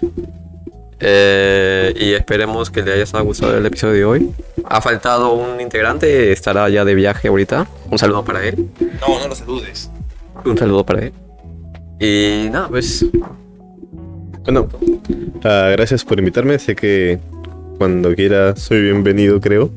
[1.01, 4.31] Eh, y esperemos que les haya gustado el episodio de hoy.
[4.64, 7.66] Ha faltado un integrante, estará ya de viaje ahorita.
[7.91, 8.69] Un saludo para él.
[9.07, 9.91] No, no lo saludes.
[10.45, 11.12] Un saludo para él.
[12.01, 13.05] Y nada, pues.
[14.45, 14.68] Bueno,
[15.45, 16.59] ah, gracias por invitarme.
[16.59, 17.18] Sé que
[17.76, 19.70] cuando quiera soy bienvenido, creo.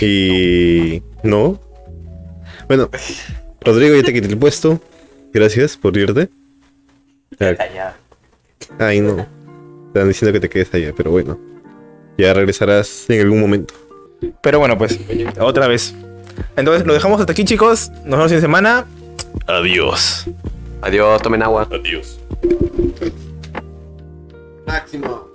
[0.00, 1.58] Y no.
[2.66, 2.90] Bueno,
[3.60, 4.80] Rodrigo, ya te quité el puesto.
[5.32, 6.28] Gracias por irte.
[7.40, 7.54] Ah,
[8.78, 9.26] Ay, no.
[9.88, 11.38] Están diciendo que te quedes allá, pero bueno.
[12.18, 13.74] Ya regresarás en algún momento.
[14.42, 14.98] Pero bueno, pues
[15.40, 15.94] otra vez.
[16.56, 17.90] Entonces lo dejamos hasta aquí, chicos.
[18.04, 18.84] Nos vemos en semana.
[19.46, 20.26] Adiós.
[20.82, 21.66] Adiós, tomen agua.
[21.70, 22.18] Adiós.
[24.66, 25.28] Máximo.